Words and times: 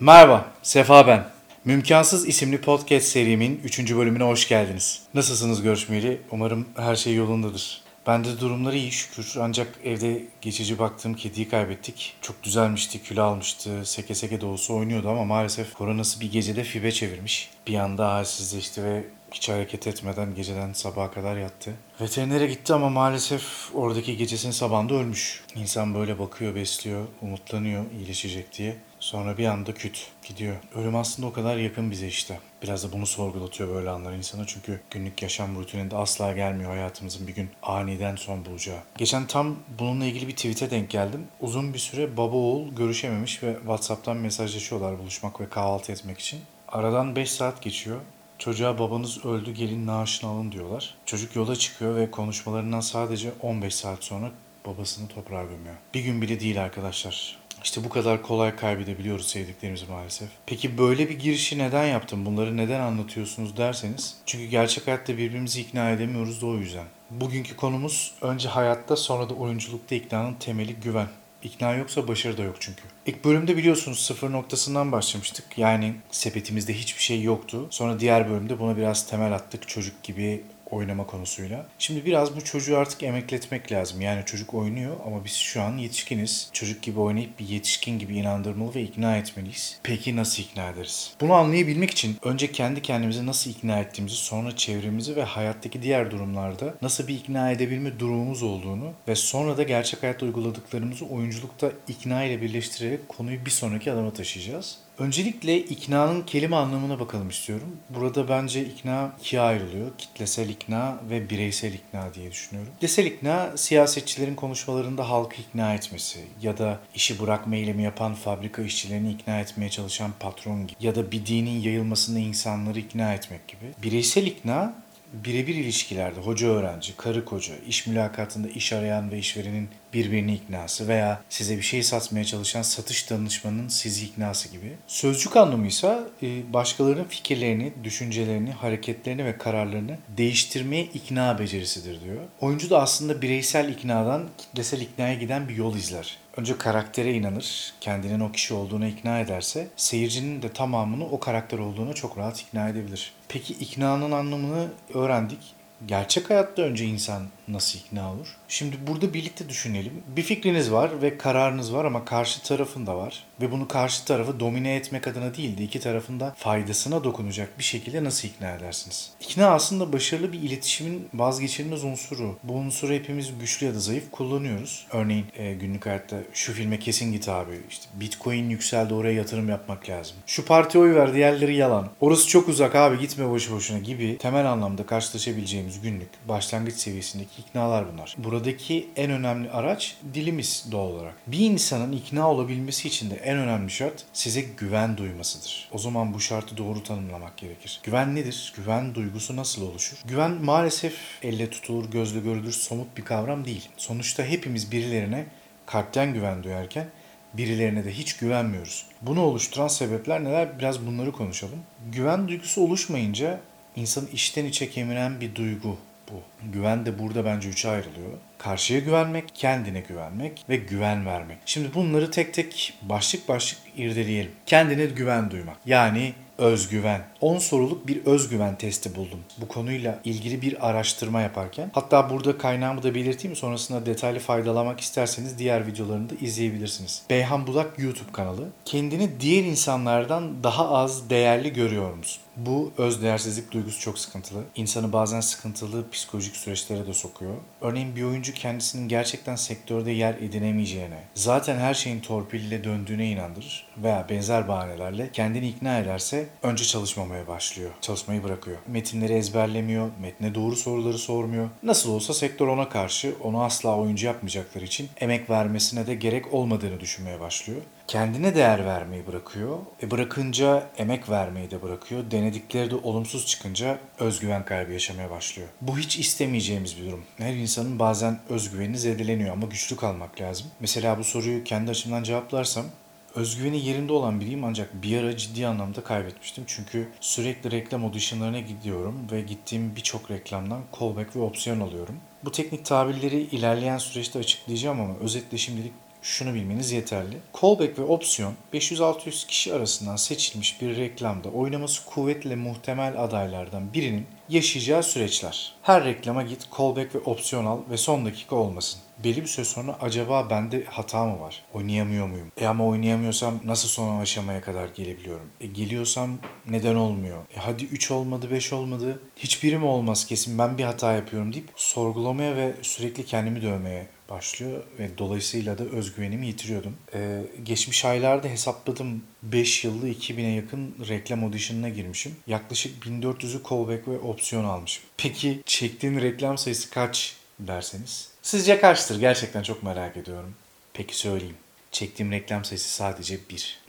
Merhaba, 0.00 0.52
Sefa 0.62 1.06
ben. 1.06 1.24
Mümkansız 1.64 2.28
isimli 2.28 2.60
podcast 2.60 3.06
serimin 3.06 3.60
3. 3.64 3.96
bölümüne 3.96 4.24
hoş 4.24 4.48
geldiniz. 4.48 5.02
Nasılsınız 5.14 5.62
görüşmeyeli? 5.62 6.20
Umarım 6.30 6.66
her 6.76 6.96
şey 6.96 7.14
yolundadır. 7.14 7.82
Bende 8.06 8.40
durumları 8.40 8.76
iyi 8.76 8.92
şükür 8.92 9.34
ancak 9.40 9.68
evde 9.84 10.24
geçici 10.40 10.78
baktığım 10.78 11.14
kediyi 11.14 11.48
kaybettik. 11.48 12.16
Çok 12.20 12.42
düzelmişti, 12.42 13.02
kilo 13.02 13.22
almıştı, 13.22 13.70
seke 13.84 14.14
seke 14.14 14.40
de 14.40 14.46
olsa 14.46 14.72
oynuyordu 14.74 15.08
ama 15.08 15.24
maalesef 15.24 15.74
koronası 15.74 16.20
bir 16.20 16.32
gecede 16.32 16.64
fibe 16.64 16.92
çevirmiş. 16.92 17.50
Bir 17.66 17.74
anda 17.74 18.14
halsizleşti 18.14 18.84
ve 18.84 19.04
hiç 19.32 19.48
hareket 19.48 19.86
etmeden 19.86 20.34
geceden 20.34 20.72
sabaha 20.72 21.10
kadar 21.10 21.36
yattı. 21.36 21.74
Veterinere 22.00 22.46
gitti 22.46 22.74
ama 22.74 22.88
maalesef 22.88 23.70
oradaki 23.74 24.16
gecesinin 24.16 24.52
sabahında 24.52 24.94
ölmüş. 24.94 25.44
İnsan 25.54 25.94
böyle 25.94 26.18
bakıyor, 26.18 26.54
besliyor, 26.54 27.06
umutlanıyor 27.22 27.84
iyileşecek 27.90 28.58
diye. 28.58 28.76
Sonra 29.00 29.38
bir 29.38 29.46
anda 29.46 29.74
küt 29.74 30.08
gidiyor. 30.28 30.56
Ölüm 30.74 30.96
aslında 30.96 31.28
o 31.28 31.32
kadar 31.32 31.56
yakın 31.56 31.90
bize 31.90 32.06
işte. 32.06 32.40
Biraz 32.62 32.84
da 32.84 32.92
bunu 32.92 33.06
sorgulatıyor 33.06 33.74
böyle 33.74 33.90
anlar 33.90 34.12
insana 34.12 34.46
çünkü 34.46 34.80
günlük 34.90 35.22
yaşam 35.22 35.56
rutininde 35.56 35.96
asla 35.96 36.32
gelmiyor 36.32 36.70
hayatımızın 36.70 37.26
bir 37.26 37.34
gün 37.34 37.50
aniden 37.62 38.16
son 38.16 38.44
bulacağı. 38.44 38.78
Geçen 38.96 39.26
tam 39.26 39.56
bununla 39.78 40.04
ilgili 40.04 40.28
bir 40.28 40.36
tweet'e 40.36 40.70
denk 40.70 40.90
geldim. 40.90 41.26
Uzun 41.40 41.74
bir 41.74 41.78
süre 41.78 42.16
baba 42.16 42.36
oğul 42.36 42.74
görüşememiş 42.74 43.42
ve 43.42 43.54
WhatsApp'tan 43.54 44.16
mesajlaşıyorlar 44.16 44.98
buluşmak 44.98 45.40
ve 45.40 45.48
kahvaltı 45.48 45.92
etmek 45.92 46.18
için. 46.18 46.40
Aradan 46.68 47.16
5 47.16 47.30
saat 47.32 47.62
geçiyor. 47.62 48.00
Çocuğa 48.38 48.78
babanız 48.78 49.24
öldü 49.24 49.52
gelin 49.52 49.86
naaşını 49.86 50.30
alın 50.30 50.52
diyorlar. 50.52 50.94
Çocuk 51.06 51.36
yola 51.36 51.56
çıkıyor 51.56 51.96
ve 51.96 52.10
konuşmalarından 52.10 52.80
sadece 52.80 53.32
15 53.42 53.74
saat 53.74 54.04
sonra 54.04 54.30
babasını 54.66 55.08
toprağa 55.08 55.42
gömüyor. 55.42 55.74
Bir 55.94 56.00
gün 56.00 56.22
bile 56.22 56.40
değil 56.40 56.62
arkadaşlar. 56.62 57.38
İşte 57.64 57.84
bu 57.84 57.88
kadar 57.88 58.22
kolay 58.22 58.56
kaybedebiliyoruz 58.56 59.28
sevdiklerimizi 59.28 59.86
maalesef. 59.86 60.28
Peki 60.46 60.78
böyle 60.78 61.08
bir 61.08 61.18
girişi 61.18 61.58
neden 61.58 61.86
yaptım? 61.86 62.26
Bunları 62.26 62.56
neden 62.56 62.80
anlatıyorsunuz 62.80 63.56
derseniz. 63.56 64.16
Çünkü 64.26 64.44
gerçek 64.44 64.86
hayatta 64.86 65.12
birbirimizi 65.12 65.60
ikna 65.60 65.90
edemiyoruz 65.90 66.42
da 66.42 66.46
o 66.46 66.54
yüzden. 66.54 66.86
Bugünkü 67.10 67.56
konumuz 67.56 68.14
önce 68.20 68.48
hayatta 68.48 68.96
sonra 68.96 69.28
da 69.28 69.34
oyunculukta 69.34 69.94
iknanın 69.94 70.34
temeli 70.34 70.74
güven. 70.74 71.08
İkna 71.46 71.74
yoksa 71.74 72.08
başarı 72.08 72.38
da 72.38 72.42
yok 72.42 72.56
çünkü. 72.60 72.82
İlk 73.06 73.24
bölümde 73.24 73.56
biliyorsunuz 73.56 73.98
sıfır 73.98 74.32
noktasından 74.32 74.92
başlamıştık. 74.92 75.58
Yani 75.58 75.94
sepetimizde 76.10 76.74
hiçbir 76.74 77.02
şey 77.02 77.22
yoktu. 77.22 77.66
Sonra 77.70 78.00
diğer 78.00 78.30
bölümde 78.30 78.58
buna 78.58 78.76
biraz 78.76 79.06
temel 79.06 79.34
attık. 79.34 79.68
Çocuk 79.68 80.02
gibi 80.02 80.44
oynama 80.70 81.06
konusuyla. 81.06 81.66
Şimdi 81.78 82.04
biraz 82.04 82.36
bu 82.36 82.44
çocuğu 82.44 82.78
artık 82.78 83.02
emekletmek 83.02 83.72
lazım. 83.72 84.00
Yani 84.00 84.24
çocuk 84.24 84.54
oynuyor 84.54 84.96
ama 85.06 85.24
biz 85.24 85.32
şu 85.32 85.62
an 85.62 85.76
yetişkiniz. 85.76 86.50
Çocuk 86.52 86.82
gibi 86.82 87.00
oynayıp 87.00 87.38
bir 87.38 87.48
yetişkin 87.48 87.98
gibi 87.98 88.16
inandırmalı 88.16 88.74
ve 88.74 88.82
ikna 88.82 89.16
etmeliyiz. 89.16 89.80
Peki 89.82 90.16
nasıl 90.16 90.42
ikna 90.42 90.68
ederiz? 90.68 91.14
Bunu 91.20 91.32
anlayabilmek 91.32 91.90
için 91.90 92.16
önce 92.22 92.52
kendi 92.52 92.82
kendimizi 92.82 93.26
nasıl 93.26 93.50
ikna 93.50 93.78
ettiğimizi, 93.78 94.16
sonra 94.16 94.56
çevremizi 94.56 95.16
ve 95.16 95.22
hayattaki 95.22 95.82
diğer 95.82 96.10
durumlarda 96.10 96.74
nasıl 96.82 97.08
bir 97.08 97.14
ikna 97.14 97.50
edebilme 97.50 97.98
durumumuz 97.98 98.42
olduğunu 98.42 98.92
ve 99.08 99.14
sonra 99.14 99.56
da 99.56 99.62
gerçek 99.62 100.02
hayatta 100.02 100.26
uyguladıklarımızı 100.26 101.06
oyunculukta 101.06 101.72
ikna 101.88 102.24
ile 102.24 102.42
birleştirerek 102.42 103.08
konuyu 103.08 103.44
bir 103.44 103.50
sonraki 103.50 103.92
adama 103.92 104.12
taşıyacağız. 104.12 104.78
Öncelikle 104.98 105.58
iknanın 105.58 106.22
kelime 106.22 106.56
anlamına 106.56 107.00
bakalım 107.00 107.28
istiyorum. 107.28 107.76
Burada 107.90 108.28
bence 108.28 108.64
ikna 108.64 109.12
ikiye 109.20 109.42
ayrılıyor. 109.42 109.90
Kitlesel 109.98 110.48
ikna 110.48 110.96
ve 111.10 111.30
bireysel 111.30 111.72
ikna 111.72 112.14
diye 112.14 112.30
düşünüyorum. 112.30 112.72
Kitlesel 112.72 113.06
ikna 113.06 113.56
siyasetçilerin 113.56 114.34
konuşmalarında 114.34 115.10
halkı 115.10 115.36
ikna 115.42 115.74
etmesi 115.74 116.20
ya 116.42 116.58
da 116.58 116.80
işi 116.94 117.20
bırakma 117.20 117.56
eylemi 117.56 117.82
yapan 117.82 118.14
fabrika 118.14 118.62
işçilerini 118.62 119.10
ikna 119.10 119.40
etmeye 119.40 119.70
çalışan 119.70 120.10
patron 120.20 120.66
gibi 120.66 120.86
ya 120.86 120.94
da 120.94 121.12
bir 121.12 121.26
dinin 121.26 121.60
yayılmasında 121.60 122.18
insanları 122.18 122.78
ikna 122.78 123.14
etmek 123.14 123.48
gibi. 123.48 123.66
Bireysel 123.82 124.26
ikna 124.26 124.74
birebir 125.12 125.54
ilişkilerde 125.54 126.20
hoca 126.20 126.48
öğrenci, 126.48 126.96
karı 126.96 127.24
koca, 127.24 127.54
iş 127.68 127.86
mülakatında 127.86 128.48
iş 128.48 128.72
arayan 128.72 129.10
ve 129.10 129.18
işverenin 129.18 129.68
birbirini 129.96 130.34
iknası 130.34 130.88
veya 130.88 131.22
size 131.28 131.56
bir 131.56 131.62
şey 131.62 131.82
satmaya 131.82 132.24
çalışan 132.24 132.62
satış 132.62 133.10
danışmanının 133.10 133.68
sizi 133.68 134.04
iknası 134.04 134.48
gibi. 134.48 134.72
Sözcük 134.86 135.36
anlamı 135.36 135.66
ise 135.66 135.98
e, 136.22 136.52
başkalarının 136.52 137.04
fikirlerini, 137.04 137.72
düşüncelerini, 137.84 138.50
hareketlerini 138.50 139.24
ve 139.24 139.38
kararlarını 139.38 139.98
değiştirmeye 140.16 140.84
ikna 140.84 141.38
becerisidir 141.38 142.00
diyor. 142.00 142.16
Oyuncu 142.40 142.70
da 142.70 142.82
aslında 142.82 143.22
bireysel 143.22 143.68
iknadan 143.68 144.28
kitlesel 144.38 144.80
iknaya 144.80 145.14
giden 145.14 145.48
bir 145.48 145.56
yol 145.56 145.74
izler. 145.74 146.18
Önce 146.36 146.58
karaktere 146.58 147.12
inanır, 147.14 147.74
kendinin 147.80 148.20
o 148.20 148.32
kişi 148.32 148.54
olduğuna 148.54 148.86
ikna 148.86 149.20
ederse 149.20 149.68
seyircinin 149.76 150.42
de 150.42 150.52
tamamını 150.52 151.04
o 151.04 151.20
karakter 151.20 151.58
olduğuna 151.58 151.92
çok 151.92 152.18
rahat 152.18 152.40
ikna 152.40 152.68
edebilir. 152.68 153.12
Peki 153.28 153.52
iknanın 153.52 154.12
anlamını 154.12 154.68
öğrendik. 154.94 155.38
Gerçek 155.86 156.30
hayatta 156.30 156.62
önce 156.62 156.84
insan 156.84 157.22
nasıl 157.48 157.78
ikna 157.78 158.12
olur? 158.12 158.36
Şimdi 158.48 158.76
burada 158.86 159.14
birlikte 159.14 159.48
düşünelim. 159.48 160.02
Bir 160.16 160.22
fikriniz 160.22 160.72
var 160.72 161.02
ve 161.02 161.18
kararınız 161.18 161.74
var 161.74 161.84
ama 161.84 162.04
karşı 162.04 162.42
tarafın 162.42 162.86
da 162.86 162.96
var. 162.96 163.24
Ve 163.40 163.52
bunu 163.52 163.68
karşı 163.68 164.04
tarafı 164.04 164.40
domine 164.40 164.74
etmek 164.74 165.08
adına 165.08 165.34
değil 165.34 165.58
de 165.58 165.64
iki 165.64 165.80
tarafın 165.80 166.20
da 166.20 166.34
faydasına 166.38 167.04
dokunacak 167.04 167.58
bir 167.58 167.64
şekilde 167.64 168.04
nasıl 168.04 168.28
ikna 168.28 168.50
edersiniz? 168.50 169.10
İkna 169.20 169.48
aslında 169.48 169.92
başarılı 169.92 170.32
bir 170.32 170.40
iletişimin 170.40 171.08
vazgeçilmez 171.14 171.84
unsuru. 171.84 172.36
Bu 172.42 172.52
unsuru 172.52 172.92
hepimiz 172.92 173.38
güçlü 173.40 173.66
ya 173.66 173.74
da 173.74 173.78
zayıf 173.78 174.10
kullanıyoruz. 174.10 174.86
Örneğin 174.92 175.26
e, 175.36 175.54
günlük 175.54 175.86
hayatta 175.86 176.16
şu 176.32 176.52
filme 176.52 176.78
kesin 176.78 177.12
git 177.12 177.28
abi. 177.28 177.60
İşte 177.70 177.86
Bitcoin 177.94 178.50
yükseldi 178.50 178.94
oraya 178.94 179.12
yatırım 179.12 179.48
yapmak 179.48 179.88
lazım. 179.88 180.16
Şu 180.26 180.44
partiye 180.44 180.84
oy 180.84 180.94
ver 180.94 181.14
diğerleri 181.14 181.56
yalan. 181.56 181.88
Orası 182.00 182.28
çok 182.28 182.48
uzak 182.48 182.74
abi 182.74 182.98
gitme 182.98 183.30
boşu 183.30 183.54
boşuna 183.54 183.78
gibi 183.78 184.18
temel 184.18 184.52
anlamda 184.52 184.86
karşılaşabileceğimiz 184.86 185.80
günlük 185.80 186.28
başlangıç 186.28 186.74
seviyesindeki 186.74 187.35
iknalar 187.38 187.92
bunlar. 187.92 188.14
Buradaki 188.18 188.88
en 188.96 189.10
önemli 189.10 189.50
araç 189.50 189.96
dilimiz 190.14 190.66
doğal 190.72 190.88
olarak. 190.88 191.14
Bir 191.26 191.38
insanın 191.38 191.92
ikna 191.92 192.30
olabilmesi 192.30 192.88
için 192.88 193.10
de 193.10 193.14
en 193.14 193.38
önemli 193.38 193.70
şart 193.70 194.04
size 194.12 194.40
güven 194.40 194.96
duymasıdır. 194.96 195.68
O 195.72 195.78
zaman 195.78 196.14
bu 196.14 196.20
şartı 196.20 196.56
doğru 196.56 196.82
tanımlamak 196.82 197.36
gerekir. 197.36 197.80
Güven 197.82 198.14
nedir? 198.14 198.52
Güven 198.56 198.94
duygusu 198.94 199.36
nasıl 199.36 199.62
oluşur? 199.62 199.96
Güven 200.04 200.30
maalesef 200.30 200.94
elle 201.22 201.50
tutulur, 201.50 201.90
gözle 201.90 202.20
görülür, 202.20 202.52
somut 202.52 202.96
bir 202.96 203.04
kavram 203.04 203.44
değil. 203.44 203.68
Sonuçta 203.76 204.24
hepimiz 204.24 204.72
birilerine 204.72 205.26
kalpten 205.66 206.14
güven 206.14 206.42
duyarken 206.42 206.88
birilerine 207.34 207.84
de 207.84 207.92
hiç 207.92 208.16
güvenmiyoruz. 208.16 208.86
Bunu 209.02 209.20
oluşturan 209.20 209.68
sebepler 209.68 210.24
neler? 210.24 210.58
Biraz 210.58 210.86
bunları 210.86 211.12
konuşalım. 211.12 211.58
Güven 211.92 212.28
duygusu 212.28 212.60
oluşmayınca 212.60 213.40
insanı 213.76 214.08
içten 214.10 214.44
içe 214.44 214.70
kemiren 214.70 215.20
bir 215.20 215.34
duygu 215.34 215.76
bu. 216.12 216.48
Güven 216.52 216.86
de 216.86 216.98
burada 216.98 217.24
bence 217.24 217.48
üçe 217.48 217.68
ayrılıyor. 217.68 218.10
Karşıya 218.38 218.80
güvenmek, 218.80 219.24
kendine 219.34 219.80
güvenmek 219.80 220.44
ve 220.48 220.56
güven 220.56 221.06
vermek. 221.06 221.38
Şimdi 221.46 221.74
bunları 221.74 222.10
tek 222.10 222.34
tek 222.34 222.74
başlık 222.82 223.28
başlık 223.28 223.60
irdeleyelim. 223.76 224.32
Kendine 224.46 224.86
güven 224.86 225.30
duymak. 225.30 225.56
Yani 225.66 226.12
özgüven. 226.38 227.02
10 227.20 227.38
soruluk 227.38 227.86
bir 227.86 228.06
özgüven 228.06 228.56
testi 228.56 228.94
buldum. 228.94 229.20
Bu 229.38 229.48
konuyla 229.48 229.98
ilgili 230.04 230.42
bir 230.42 230.68
araştırma 230.68 231.20
yaparken. 231.20 231.70
Hatta 231.72 232.10
burada 232.10 232.38
kaynağımı 232.38 232.82
da 232.82 232.94
belirteyim. 232.94 233.36
Sonrasında 233.36 233.86
detaylı 233.86 234.18
faydalamak 234.18 234.80
isterseniz 234.80 235.38
diğer 235.38 235.66
videolarını 235.66 236.10
da 236.10 236.14
izleyebilirsiniz. 236.20 237.02
Beyhan 237.10 237.46
Budak 237.46 237.78
YouTube 237.78 238.12
kanalı. 238.12 238.48
Kendini 238.64 239.20
diğer 239.20 239.44
insanlardan 239.44 240.44
daha 240.44 240.70
az 240.70 241.10
değerli 241.10 241.52
görüyor 241.52 241.94
musun? 241.94 242.22
Bu 242.36 242.72
özdeğersizlik 242.78 243.52
duygusu 243.52 243.80
çok 243.80 243.98
sıkıntılı. 243.98 244.44
İnsanı 244.56 244.92
bazen 244.92 245.20
sıkıntılı 245.20 245.90
psikolojik 245.90 246.36
süreçlere 246.36 246.86
de 246.86 246.94
sokuyor. 246.94 247.34
Örneğin 247.60 247.96
bir 247.96 248.02
oyuncu 248.02 248.34
kendisinin 248.34 248.88
gerçekten 248.88 249.36
sektörde 249.36 249.90
yer 249.90 250.14
edinemeyeceğine, 250.14 250.98
zaten 251.14 251.58
her 251.58 251.74
şeyin 251.74 252.00
torpille 252.00 252.64
döndüğüne 252.64 253.10
inandırır 253.10 253.66
veya 253.78 254.06
benzer 254.10 254.48
bahanelerle 254.48 255.10
kendini 255.12 255.48
ikna 255.48 255.78
ederse 255.78 256.28
önce 256.42 256.64
çalışmamaya 256.64 257.26
başlıyor. 257.26 257.70
Çalışmayı 257.80 258.24
bırakıyor. 258.24 258.56
Metinleri 258.66 259.12
ezberlemiyor, 259.12 259.90
metne 260.00 260.34
doğru 260.34 260.56
soruları 260.56 260.98
sormuyor. 260.98 261.48
Nasıl 261.62 261.90
olsa 261.92 262.14
sektör 262.14 262.48
ona 262.48 262.68
karşı 262.68 263.14
onu 263.22 263.42
asla 263.42 263.76
oyuncu 263.76 264.06
yapmayacakları 264.06 264.64
için 264.64 264.88
emek 265.00 265.30
vermesine 265.30 265.86
de 265.86 265.94
gerek 265.94 266.34
olmadığını 266.34 266.80
düşünmeye 266.80 267.20
başlıyor 267.20 267.60
kendine 267.88 268.34
değer 268.34 268.66
vermeyi 268.66 269.06
bırakıyor. 269.06 269.58
E 269.82 269.90
bırakınca 269.90 270.70
emek 270.78 271.10
vermeyi 271.10 271.50
de 271.50 271.62
bırakıyor. 271.62 272.10
Denedikleri 272.10 272.70
de 272.70 272.76
olumsuz 272.76 273.26
çıkınca 273.26 273.78
özgüven 273.98 274.44
kaybı 274.44 274.72
yaşamaya 274.72 275.10
başlıyor. 275.10 275.48
Bu 275.60 275.78
hiç 275.78 275.98
istemeyeceğimiz 275.98 276.78
bir 276.78 276.86
durum. 276.86 277.04
Her 277.18 277.34
insanın 277.34 277.78
bazen 277.78 278.20
özgüveni 278.28 278.78
zedeleniyor 278.78 279.32
ama 279.32 279.46
güçlü 279.46 279.76
kalmak 279.76 280.20
lazım. 280.20 280.46
Mesela 280.60 280.98
bu 280.98 281.04
soruyu 281.04 281.44
kendi 281.44 281.70
açımdan 281.70 282.02
cevaplarsam 282.02 282.66
özgüveni 283.14 283.64
yerinde 283.64 283.92
olan 283.92 284.20
biriyim 284.20 284.44
ancak 284.44 284.82
bir 284.82 284.98
ara 285.02 285.16
ciddi 285.16 285.46
anlamda 285.46 285.84
kaybetmiştim. 285.84 286.44
Çünkü 286.46 286.88
sürekli 287.00 287.50
reklam 287.50 287.84
auditionlarına 287.84 288.40
gidiyorum 288.40 289.06
ve 289.12 289.20
gittiğim 289.20 289.76
birçok 289.76 290.10
reklamdan 290.10 290.60
callback 290.80 291.16
ve 291.16 291.20
opsiyon 291.20 291.60
alıyorum. 291.60 291.96
Bu 292.24 292.32
teknik 292.32 292.64
tabirleri 292.64 293.16
ilerleyen 293.20 293.78
süreçte 293.78 294.18
açıklayacağım 294.18 294.80
ama 294.80 294.96
özetle 294.96 295.38
şimdilik 295.38 295.72
şunu 296.06 296.34
bilmeniz 296.34 296.72
yeterli. 296.72 297.16
Callback 297.40 297.78
ve 297.78 297.82
opsiyon 297.82 298.34
500-600 298.52 299.26
kişi 299.26 299.54
arasından 299.54 299.96
seçilmiş 299.96 300.60
bir 300.60 300.76
reklamda 300.76 301.28
oynaması 301.28 301.84
kuvvetle 301.84 302.36
muhtemel 302.36 303.04
adaylardan 303.04 303.72
birinin 303.72 304.06
yaşayacağı 304.28 304.82
süreçler. 304.82 305.54
Her 305.62 305.84
reklama 305.84 306.22
git, 306.22 306.48
callback 306.58 306.94
ve 306.94 306.98
opsiyon 306.98 307.46
al 307.46 307.58
ve 307.70 307.76
son 307.76 308.06
dakika 308.06 308.36
olmasın. 308.36 308.80
Belli 309.04 309.22
bir 309.22 309.26
süre 309.26 309.44
sonra 309.44 309.78
acaba 309.80 310.30
bende 310.30 310.64
hata 310.64 311.04
mı 311.04 311.20
var? 311.20 311.44
Oynayamıyor 311.54 312.06
muyum? 312.06 312.32
E 312.36 312.46
ama 312.46 312.66
oynayamıyorsam 312.66 313.40
nasıl 313.44 313.68
son 313.68 314.00
aşamaya 314.00 314.40
kadar 314.40 314.68
gelebiliyorum? 314.68 315.26
E 315.40 315.46
geliyorsam 315.46 316.18
neden 316.48 316.74
olmuyor? 316.74 317.18
E 317.36 317.40
hadi 317.40 317.64
3 317.64 317.90
olmadı 317.90 318.30
5 318.30 318.52
olmadı. 318.52 319.00
Hiçbiri 319.16 319.58
mi 319.58 319.64
olmaz 319.64 320.06
kesin 320.06 320.38
ben 320.38 320.58
bir 320.58 320.64
hata 320.64 320.92
yapıyorum 320.92 321.32
deyip 321.32 321.48
sorgulamaya 321.56 322.36
ve 322.36 322.54
sürekli 322.62 323.04
kendimi 323.04 323.42
dövmeye 323.42 323.86
başlıyor 324.10 324.64
ve 324.78 324.98
dolayısıyla 324.98 325.58
da 325.58 325.64
özgüvenimi 325.64 326.26
yitiriyordum. 326.26 326.76
Ee, 326.94 327.22
geçmiş 327.44 327.84
aylarda 327.84 328.28
hesapladım 328.28 329.02
5 329.32 329.64
yılda 329.64 329.88
2000'e 329.88 330.34
yakın 330.34 330.74
reklam 330.88 331.24
auditionına 331.24 331.68
girmişim. 331.68 332.16
Yaklaşık 332.26 332.84
1400'ü 332.84 333.48
callback 333.50 333.88
ve 333.88 333.98
opsiyon 333.98 334.44
almışım. 334.44 334.84
Peki 334.96 335.42
çektiğin 335.46 336.00
reklam 336.00 336.38
sayısı 336.38 336.70
kaç 336.70 337.16
derseniz? 337.40 338.08
Sizce 338.22 338.60
kaçtır? 338.60 339.00
Gerçekten 339.00 339.42
çok 339.42 339.62
merak 339.62 339.96
ediyorum. 339.96 340.34
Peki 340.72 340.96
söyleyeyim. 340.96 341.36
Çektiğim 341.70 342.12
reklam 342.12 342.44
sayısı 342.44 342.68
sadece 342.68 343.18
1. 343.30 343.60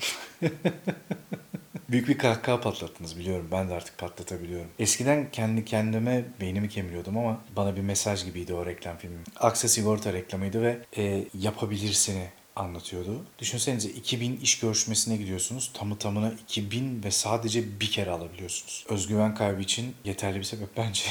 Büyük 1.89 2.07
bir 2.07 2.18
kahkaha 2.18 2.62
patlattınız 2.62 3.19
biliyorum. 3.19 3.48
Ben 3.51 3.69
de 3.69 3.74
artık 3.74 3.98
patlatabiliyorum. 3.98 4.68
Eskiden 4.80 5.31
kendi 5.31 5.65
kendime 5.65 6.25
beynimi 6.42 6.69
kemiriyordum 6.69 7.18
ama 7.18 7.42
bana 7.56 7.75
bir 7.75 7.81
mesaj 7.81 8.25
gibiydi 8.25 8.54
o 8.54 8.65
reklam 8.65 8.98
filmi. 8.98 9.18
Aksa 9.36 9.68
Sigorta 9.68 10.13
reklamıydı 10.13 10.62
ve 10.62 10.80
e, 10.98 11.24
yapabilirsini 11.33 12.27
anlatıyordu. 12.59 13.25
Düşünsenize 13.39 13.89
2000 13.89 14.38
iş 14.38 14.59
görüşmesine 14.59 15.18
gidiyorsunuz. 15.18 15.71
Tamı 15.74 15.98
tamına 15.98 16.31
2000 16.31 17.04
ve 17.04 17.12
sadece 17.12 17.80
bir 17.80 17.92
kere 17.92 18.12
alabiliyorsunuz. 18.12 18.86
Özgüven 18.89 19.36
kaybı 19.36 19.62
için 19.62 19.95
yeterli 20.06 20.39
bir 20.39 20.44
sebep 20.44 20.69
bence. 20.77 21.01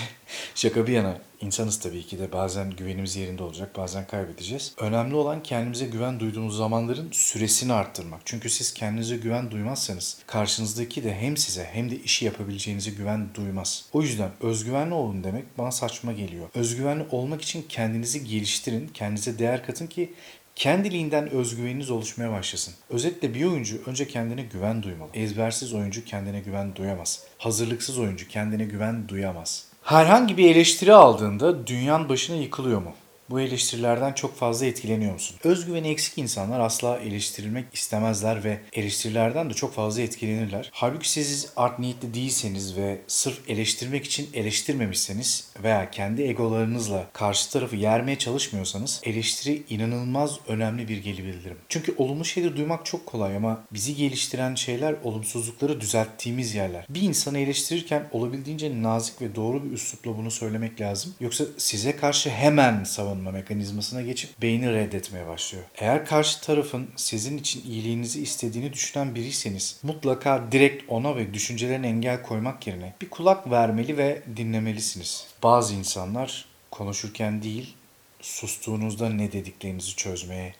Şaka 0.54 0.86
bir 0.86 0.92
yana 0.92 1.18
insanız 1.40 1.78
tabii 1.78 2.06
ki 2.06 2.18
de 2.18 2.32
bazen 2.32 2.70
güvenimiz 2.70 3.16
yerinde 3.16 3.42
olacak 3.42 3.76
bazen 3.76 4.06
kaybedeceğiz. 4.06 4.74
Önemli 4.78 5.14
olan 5.14 5.42
kendimize 5.42 5.86
güven 5.86 6.20
duyduğumuz 6.20 6.56
zamanların 6.56 7.08
süresini 7.12 7.72
arttırmak. 7.72 8.20
Çünkü 8.24 8.50
siz 8.50 8.74
kendinize 8.74 9.16
güven 9.16 9.50
duymazsanız 9.50 10.18
karşınızdaki 10.26 11.04
de 11.04 11.14
hem 11.14 11.36
size 11.36 11.64
hem 11.72 11.90
de 11.90 11.96
işi 11.96 12.24
yapabileceğinize 12.24 12.90
güven 12.90 13.28
duymaz. 13.34 13.84
O 13.92 14.02
yüzden 14.02 14.30
özgüvenli 14.40 14.94
olun 14.94 15.24
demek 15.24 15.58
bana 15.58 15.72
saçma 15.72 16.12
geliyor. 16.12 16.48
Özgüvenli 16.54 17.06
olmak 17.10 17.42
için 17.42 17.64
kendinizi 17.68 18.24
geliştirin, 18.24 18.88
kendinize 18.88 19.38
değer 19.38 19.66
katın 19.66 19.86
ki 19.86 20.12
kendiliğinden 20.56 21.30
özgüveniniz 21.30 21.90
oluşmaya 21.90 22.32
başlasın. 22.32 22.74
Özetle 22.90 23.34
bir 23.34 23.44
oyuncu 23.44 23.76
önce 23.86 24.08
kendine 24.08 24.42
güven 24.42 24.82
duymalı. 24.82 25.08
Ezbersiz 25.14 25.72
oyuncu 25.72 26.04
kendine 26.04 26.40
güven 26.40 26.76
duyamaz. 26.76 27.22
Hazırlıksız 27.38 27.98
oyuncu 27.98 28.28
kendine 28.28 28.64
güven 28.64 29.08
duyamaz. 29.08 29.64
Herhangi 29.82 30.36
bir 30.36 30.50
eleştiri 30.50 30.94
aldığında 30.94 31.66
dünyan 31.66 32.08
başına 32.08 32.36
yıkılıyor 32.36 32.82
mu? 32.82 32.92
Bu 33.30 33.40
eleştirilerden 33.40 34.12
çok 34.12 34.36
fazla 34.36 34.66
etkileniyor 34.66 35.12
musun? 35.12 35.36
Özgüveni 35.44 35.88
eksik 35.88 36.18
insanlar 36.18 36.60
asla 36.60 36.98
eleştirilmek 36.98 37.64
istemezler 37.72 38.44
ve 38.44 38.60
eleştirilerden 38.72 39.50
de 39.50 39.54
çok 39.54 39.74
fazla 39.74 40.02
etkilenirler. 40.02 40.70
Halbuki 40.72 41.10
siz 41.10 41.52
art 41.56 41.78
niyetli 41.78 42.14
değilseniz 42.14 42.76
ve 42.76 43.00
sırf 43.06 43.50
eleştirmek 43.50 44.04
için 44.04 44.28
eleştirmemişseniz 44.34 45.48
veya 45.62 45.90
kendi 45.90 46.22
egolarınızla 46.22 47.06
karşı 47.12 47.50
tarafı 47.50 47.76
yermeye 47.76 48.18
çalışmıyorsanız 48.18 49.00
eleştiri 49.04 49.62
inanılmaz 49.68 50.38
önemli 50.48 50.88
bir 50.88 50.98
geri 50.98 51.24
bildirim. 51.24 51.58
Çünkü 51.68 51.94
olumlu 51.98 52.24
şeyleri 52.24 52.56
duymak 52.56 52.86
çok 52.86 53.06
kolay 53.06 53.36
ama 53.36 53.64
bizi 53.72 53.94
geliştiren 53.94 54.54
şeyler 54.54 54.94
olumsuzlukları 55.04 55.80
düzelttiğimiz 55.80 56.54
yerler. 56.54 56.86
Bir 56.88 57.02
insanı 57.02 57.38
eleştirirken 57.38 58.08
olabildiğince 58.12 58.82
nazik 58.82 59.22
ve 59.22 59.34
doğru 59.34 59.64
bir 59.64 59.70
üslupla 59.70 60.18
bunu 60.18 60.30
söylemek 60.30 60.80
lazım. 60.80 61.14
Yoksa 61.20 61.44
size 61.56 61.96
karşı 61.96 62.30
hemen 62.30 62.84
savunma 63.16 63.30
mekanizmasına 63.30 64.02
geçip 64.02 64.42
beyni 64.42 64.72
reddetmeye 64.72 65.26
başlıyor. 65.26 65.64
Eğer 65.76 66.06
karşı 66.06 66.40
tarafın 66.40 66.88
sizin 66.96 67.38
için 67.38 67.70
iyiliğinizi 67.70 68.22
istediğini 68.22 68.72
düşünen 68.72 69.14
biriyseniz 69.14 69.80
mutlaka 69.82 70.52
direkt 70.52 70.84
ona 70.88 71.16
ve 71.16 71.34
düşüncelerine 71.34 71.88
engel 71.88 72.22
koymak 72.22 72.66
yerine 72.66 72.94
bir 73.00 73.10
kulak 73.10 73.50
vermeli 73.50 73.96
ve 73.96 74.22
dinlemelisiniz. 74.36 75.26
Bazı 75.42 75.74
insanlar 75.74 76.44
konuşurken 76.70 77.42
değil 77.42 77.74
sustuğunuzda 78.20 79.08
ne 79.08 79.32
dediklerinizi 79.32 79.96
çözmeye, 79.96 80.54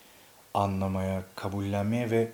anlamaya, 0.55 1.23
kabullenmeye 1.35 2.11
ve 2.11 2.29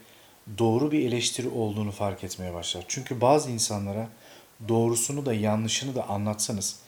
doğru 0.58 0.92
bir 0.92 1.04
eleştiri 1.08 1.48
olduğunu 1.48 1.92
fark 1.92 2.24
etmeye 2.24 2.54
başlar. 2.54 2.84
Çünkü 2.88 3.20
bazı 3.20 3.50
insanlara 3.50 4.08
doğrusunu 4.68 5.26
da 5.26 5.34
yanlışını 5.34 5.94
da 5.94 6.08
anlatsanız 6.08 6.81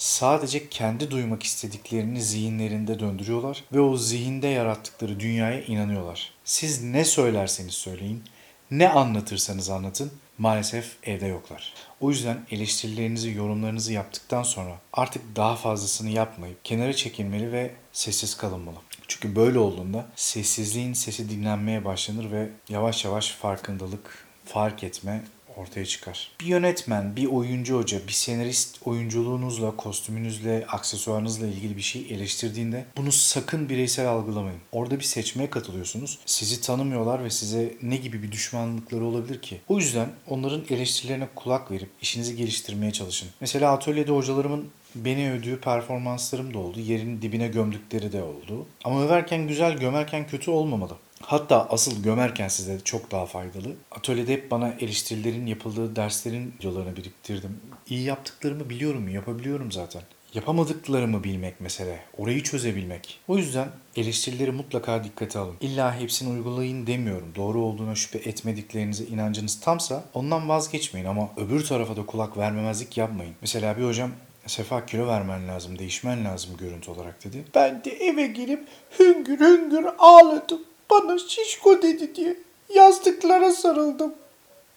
sadece 0.00 0.68
kendi 0.68 1.10
duymak 1.10 1.42
istediklerini 1.42 2.22
zihinlerinde 2.22 3.00
döndürüyorlar 3.00 3.64
ve 3.72 3.80
o 3.80 3.96
zihinde 3.96 4.48
yarattıkları 4.48 5.20
dünyaya 5.20 5.62
inanıyorlar. 5.62 6.32
Siz 6.44 6.82
ne 6.82 7.04
söylerseniz 7.04 7.74
söyleyin, 7.74 8.24
ne 8.70 8.88
anlatırsanız 8.88 9.70
anlatın 9.70 10.12
maalesef 10.38 10.96
evde 11.02 11.26
yoklar. 11.26 11.74
O 12.00 12.10
yüzden 12.10 12.38
eleştirilerinizi, 12.50 13.30
yorumlarınızı 13.30 13.92
yaptıktan 13.92 14.42
sonra 14.42 14.78
artık 14.92 15.36
daha 15.36 15.56
fazlasını 15.56 16.10
yapmayıp 16.10 16.64
kenara 16.64 16.92
çekilmeli 16.92 17.52
ve 17.52 17.70
sessiz 17.92 18.36
kalınmalı. 18.36 18.76
Çünkü 19.08 19.36
böyle 19.36 19.58
olduğunda 19.58 20.06
sessizliğin 20.16 20.92
sesi 20.92 21.30
dinlenmeye 21.30 21.84
başlanır 21.84 22.30
ve 22.30 22.48
yavaş 22.68 23.04
yavaş 23.04 23.30
farkındalık, 23.30 24.26
fark 24.44 24.84
etme 24.84 25.22
ortaya 25.56 25.86
çıkar. 25.86 26.30
Bir 26.40 26.46
yönetmen, 26.46 27.16
bir 27.16 27.26
oyuncu 27.26 27.76
hoca, 27.76 28.06
bir 28.08 28.12
senarist 28.12 28.78
oyunculuğunuzla, 28.84 29.76
kostümünüzle, 29.76 30.66
aksesuarınızla 30.66 31.46
ilgili 31.46 31.76
bir 31.76 31.82
şey 31.82 32.06
eleştirdiğinde 32.10 32.84
bunu 32.96 33.12
sakın 33.12 33.68
bireysel 33.68 34.08
algılamayın. 34.08 34.60
Orada 34.72 34.98
bir 34.98 35.04
seçmeye 35.04 35.50
katılıyorsunuz. 35.50 36.18
Sizi 36.26 36.60
tanımıyorlar 36.60 37.24
ve 37.24 37.30
size 37.30 37.74
ne 37.82 37.96
gibi 37.96 38.22
bir 38.22 38.32
düşmanlıkları 38.32 39.04
olabilir 39.04 39.42
ki? 39.42 39.60
O 39.68 39.78
yüzden 39.78 40.08
onların 40.28 40.62
eleştirilerine 40.70 41.28
kulak 41.34 41.70
verip 41.70 41.88
işinizi 42.02 42.36
geliştirmeye 42.36 42.92
çalışın. 42.92 43.28
Mesela 43.40 43.72
atölyede 43.72 44.12
hocalarımın 44.12 44.68
beni 44.94 45.32
övdüğü 45.32 45.60
performanslarım 45.60 46.54
da 46.54 46.58
oldu. 46.58 46.80
Yerin 46.80 47.22
dibine 47.22 47.48
gömdükleri 47.48 48.12
de 48.12 48.22
oldu. 48.22 48.66
Ama 48.84 49.04
överken 49.04 49.48
güzel, 49.48 49.78
gömerken 49.78 50.26
kötü 50.26 50.50
olmamalı. 50.50 50.96
Hatta 51.22 51.66
asıl 51.70 52.02
gömerken 52.02 52.48
size 52.48 52.80
çok 52.84 53.10
daha 53.10 53.26
faydalı. 53.26 53.74
Atölyede 53.90 54.32
hep 54.32 54.50
bana 54.50 54.74
eleştirilerin 54.80 55.46
yapıldığı 55.46 55.96
derslerin 55.96 56.54
videolarını 56.58 56.96
biriktirdim. 56.96 57.60
İyi 57.88 58.02
yaptıklarımı 58.02 58.70
biliyorum, 58.70 59.08
yapabiliyorum 59.08 59.72
zaten. 59.72 60.02
Yapamadıklarımı 60.34 61.24
bilmek 61.24 61.60
mesele. 61.60 62.00
Orayı 62.18 62.42
çözebilmek. 62.42 63.18
O 63.28 63.36
yüzden 63.36 63.68
eleştirileri 63.96 64.52
mutlaka 64.52 65.04
dikkate 65.04 65.38
alın. 65.38 65.56
İlla 65.60 66.00
hepsini 66.00 66.28
uygulayın 66.30 66.86
demiyorum. 66.86 67.32
Doğru 67.36 67.60
olduğuna 67.60 67.94
şüphe 67.94 68.18
etmediklerinize 68.18 69.04
inancınız 69.04 69.60
tamsa 69.60 70.04
ondan 70.14 70.48
vazgeçmeyin 70.48 71.06
ama 71.06 71.28
öbür 71.36 71.64
tarafa 71.64 71.96
da 71.96 72.06
kulak 72.06 72.36
vermemezlik 72.36 72.96
yapmayın. 72.96 73.34
Mesela 73.40 73.78
bir 73.78 73.84
hocam 73.84 74.10
Sefa 74.46 74.86
kilo 74.86 75.06
vermen 75.06 75.48
lazım, 75.48 75.78
değişmen 75.78 76.24
lazım 76.24 76.56
görüntü 76.56 76.90
olarak 76.90 77.24
dedi. 77.24 77.44
Ben 77.54 77.84
de 77.84 77.90
eve 77.90 78.26
gelip 78.26 78.66
hüngür 78.98 79.40
hüngür 79.40 79.86
ağladım. 79.98 80.60
Bana 80.90 81.18
şişko 81.18 81.82
dedi 81.82 82.14
diye 82.14 82.36
yastıklara 82.74 83.52
sarıldım. 83.52 84.14